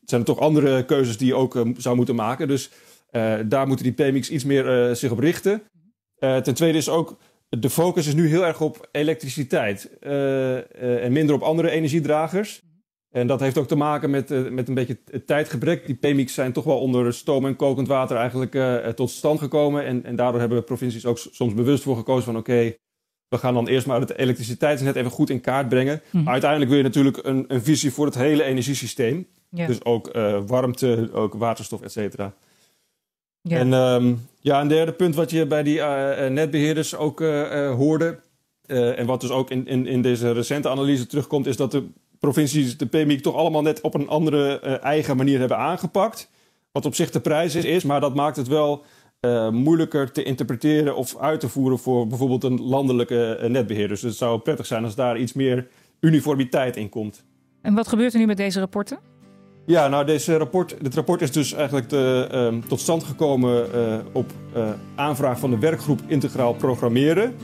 zijn 0.03 0.21
er 0.21 0.23
toch 0.23 0.39
andere 0.39 0.85
keuzes 0.85 1.17
die 1.17 1.27
je 1.27 1.35
ook 1.35 1.63
zou 1.77 1.95
moeten 1.95 2.15
maken. 2.15 2.47
Dus 2.47 2.69
daar 3.45 3.67
moeten 3.67 3.85
die 3.85 4.11
PMX 4.11 4.29
iets 4.29 4.43
meer 4.43 4.95
zich 4.95 5.11
op 5.11 5.19
richten. 5.19 5.61
ten 6.19 6.53
tweede 6.53 6.77
is 6.77 6.89
ook 6.89 7.17
de 7.49 7.69
focus 7.69 8.07
is 8.07 8.13
nu 8.13 8.27
heel 8.27 8.45
erg 8.45 8.61
op 8.61 8.87
elektriciteit 8.91 9.99
en 9.99 11.11
minder 11.11 11.35
op 11.35 11.41
andere 11.41 11.69
energiedragers. 11.69 12.61
En 13.09 13.27
dat 13.27 13.39
heeft 13.39 13.57
ook 13.57 13.67
te 13.67 13.75
maken 13.75 14.09
met, 14.09 14.31
uh, 14.31 14.49
met 14.49 14.67
een 14.67 14.73
beetje 14.73 14.97
het 15.11 15.27
tijdgebrek. 15.27 15.85
Die 15.85 15.95
PMI's 15.95 16.33
zijn 16.33 16.53
toch 16.53 16.63
wel 16.63 16.79
onder 16.79 17.13
stoom 17.13 17.45
en 17.45 17.55
kokend 17.55 17.87
water 17.87 18.17
eigenlijk 18.17 18.55
uh, 18.55 18.75
tot 18.87 19.09
stand 19.09 19.39
gekomen. 19.39 19.85
En, 19.85 20.05
en 20.05 20.15
daardoor 20.15 20.39
hebben 20.39 20.63
provincies 20.63 21.05
ook 21.05 21.17
soms 21.17 21.53
bewust 21.53 21.83
voor 21.83 21.95
gekozen 21.95 22.23
van 22.23 22.37
oké, 22.37 22.75
we 23.27 23.37
gaan 23.37 23.53
dan 23.53 23.67
eerst 23.67 23.87
maar 23.87 23.99
het 23.99 24.17
elektriciteitsnet 24.17 24.95
even 24.95 25.11
goed 25.11 25.29
in 25.29 25.41
kaart 25.41 25.69
brengen. 25.69 26.01
Mhm. 26.11 26.29
Uiteindelijk 26.29 26.69
wil 26.69 26.79
je 26.79 26.85
natuurlijk 26.85 27.19
een, 27.25 27.45
een 27.47 27.63
visie 27.63 27.93
voor 27.93 28.05
het 28.05 28.15
hele 28.15 28.43
energiesysteem. 28.43 29.27
Dus 29.49 29.83
ook 29.83 30.15
uh, 30.15 30.41
warmte, 30.47 31.09
ook 31.13 31.33
waterstof, 31.33 31.81
et 31.81 31.91
cetera. 31.91 32.33
Ja. 33.41 33.57
En 33.57 33.73
um, 33.73 34.27
ja, 34.39 34.61
een 34.61 34.67
derde 34.67 34.91
punt 34.91 35.15
wat 35.15 35.31
je 35.31 35.45
bij 35.45 35.63
die 35.63 35.81
netbeheerders 36.29 36.95
ook 36.95 37.19
hoorde... 37.77 38.19
en 38.67 39.05
wat 39.05 39.21
dus 39.21 39.29
ook 39.29 39.49
in, 39.49 39.67
in, 39.67 39.87
in 39.87 40.01
deze 40.01 40.31
recente 40.31 40.69
analyse 40.69 41.07
terugkomt... 41.07 41.45
is 41.45 41.57
dat 41.57 41.71
de 41.71 41.87
provincies 42.19 42.77
de 42.77 42.85
PMI 42.85 43.19
toch 43.19 43.35
allemaal 43.35 43.61
net 43.61 43.81
op 43.81 43.93
een 43.93 44.07
andere 44.07 44.61
uh, 44.63 44.83
eigen 44.83 45.17
manier 45.17 45.39
hebben 45.39 45.57
aangepakt. 45.57 46.29
Wat 46.71 46.85
op 46.85 46.95
zich 46.95 47.11
de 47.11 47.19
prijs 47.19 47.55
is, 47.55 47.63
is 47.63 47.83
maar 47.83 48.01
dat 48.01 48.15
maakt 48.15 48.35
het 48.35 48.47
wel 48.47 48.83
uh, 49.21 49.49
moeilijker 49.49 50.11
te 50.11 50.23
interpreteren 50.23 50.95
of 50.95 51.17
uit 51.17 51.39
te 51.39 51.49
voeren 51.49 51.79
voor 51.79 52.07
bijvoorbeeld 52.07 52.43
een 52.43 52.61
landelijke 52.61 53.39
uh, 53.41 53.49
netbeheerder. 53.49 53.89
Dus 53.89 54.01
het 54.01 54.15
zou 54.15 54.39
prettig 54.39 54.65
zijn 54.65 54.83
als 54.83 54.95
daar 54.95 55.17
iets 55.17 55.33
meer 55.33 55.67
uniformiteit 55.99 56.75
in 56.75 56.89
komt. 56.89 57.23
En 57.61 57.73
wat 57.73 57.87
gebeurt 57.87 58.13
er 58.13 58.19
nu 58.19 58.25
met 58.25 58.37
deze 58.37 58.59
rapporten? 58.59 58.99
Ja, 59.65 59.87
nou, 59.87 60.05
deze 60.05 60.37
rapport, 60.37 60.75
dit 60.81 60.95
rapport 60.95 61.21
is 61.21 61.31
dus 61.31 61.53
eigenlijk 61.53 61.89
de, 61.89 62.29
uh, 62.31 62.67
tot 62.67 62.79
stand 62.79 63.03
gekomen 63.03 63.67
op 64.13 64.31
aanvraag 64.95 65.39
van 65.39 65.49
de 65.49 65.59
werkgroep 65.59 66.01
Integraal 66.07 66.53
Programmeren. 66.53 67.35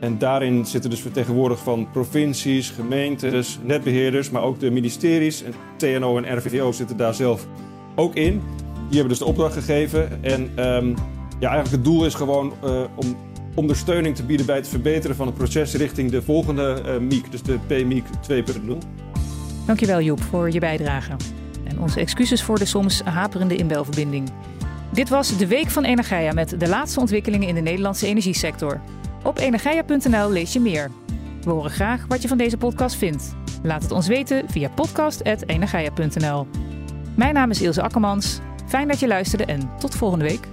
En 0.00 0.18
daarin 0.18 0.66
zitten 0.66 0.90
dus 0.90 1.00
vertegenwoordigd 1.00 1.60
van 1.60 1.88
provincies, 1.92 2.70
gemeentes, 2.70 3.58
netbeheerders, 3.62 4.30
maar 4.30 4.42
ook 4.42 4.60
de 4.60 4.70
ministeries. 4.70 5.42
En 5.42 5.52
TNO 5.76 6.18
en 6.18 6.36
RVVO 6.36 6.72
zitten 6.72 6.96
daar 6.96 7.14
zelf 7.14 7.46
ook 7.94 8.14
in. 8.14 8.42
Die 8.62 8.98
hebben 8.98 9.08
dus 9.08 9.18
de 9.18 9.24
opdracht 9.24 9.54
gegeven. 9.54 10.22
En 10.24 10.42
um, 10.42 10.94
ja, 11.38 11.48
eigenlijk 11.48 11.70
het 11.70 11.84
doel 11.84 12.04
is 12.04 12.14
gewoon 12.14 12.52
uh, 12.64 12.84
om 12.94 13.16
ondersteuning 13.54 14.16
te 14.16 14.24
bieden 14.24 14.46
bij 14.46 14.56
het 14.56 14.68
verbeteren 14.68 15.16
van 15.16 15.26
het 15.26 15.36
proces 15.36 15.74
richting 15.74 16.10
de 16.10 16.22
volgende 16.22 16.82
uh, 16.86 16.98
MIEK, 16.98 17.30
dus 17.30 17.42
de 17.42 17.58
PMIEK 17.66 18.04
2.0. 18.30 18.78
Dankjewel 19.66 20.00
Joep 20.00 20.22
voor 20.22 20.50
je 20.50 20.58
bijdrage. 20.58 21.16
En 21.64 21.80
onze 21.80 22.00
excuses 22.00 22.42
voor 22.42 22.58
de 22.58 22.64
soms 22.64 23.02
haperende 23.02 23.56
inbelverbinding. 23.56 24.30
Dit 24.92 25.08
was 25.08 25.36
de 25.36 25.46
Week 25.46 25.68
van 25.68 25.84
Energia 25.84 26.32
met 26.32 26.60
de 26.60 26.68
laatste 26.68 27.00
ontwikkelingen 27.00 27.48
in 27.48 27.54
de 27.54 27.60
Nederlandse 27.60 28.06
energiesector. 28.06 28.80
Op 29.22 29.38
energia.nl 29.38 30.30
lees 30.30 30.52
je 30.52 30.60
meer. 30.60 30.90
We 31.40 31.50
horen 31.50 31.70
graag 31.70 32.06
wat 32.06 32.22
je 32.22 32.28
van 32.28 32.38
deze 32.38 32.56
podcast 32.56 32.96
vindt. 32.96 33.34
Laat 33.62 33.82
het 33.82 33.90
ons 33.90 34.06
weten 34.06 34.50
via 34.50 34.68
podcast.energia.nl. 34.68 36.46
Mijn 37.16 37.34
naam 37.34 37.50
is 37.50 37.62
Ilse 37.62 37.82
Akkermans. 37.82 38.38
Fijn 38.66 38.88
dat 38.88 39.00
je 39.00 39.06
luisterde 39.06 39.44
en 39.44 39.78
tot 39.78 39.94
volgende 39.94 40.24
week. 40.24 40.46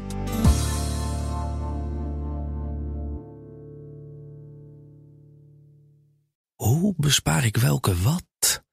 Hoe 6.56 6.94
bespaar 6.98 7.46
ik 7.46 7.58
welke 7.58 8.02
wat 8.02 8.64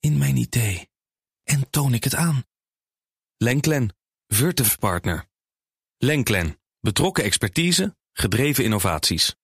in 0.00 0.18
mijn 0.18 0.36
idee 0.36 0.88
en 1.44 1.70
toon 1.70 1.94
ik 1.94 2.04
het 2.04 2.14
aan? 2.14 2.42
Lenklen, 3.36 3.96
Virtuf 4.26 4.78
Partner. 4.78 5.26
Lenklen, 5.96 6.60
betrokken 6.80 7.24
expertise, 7.24 7.96
gedreven 8.20 8.64
innovaties. 8.64 9.38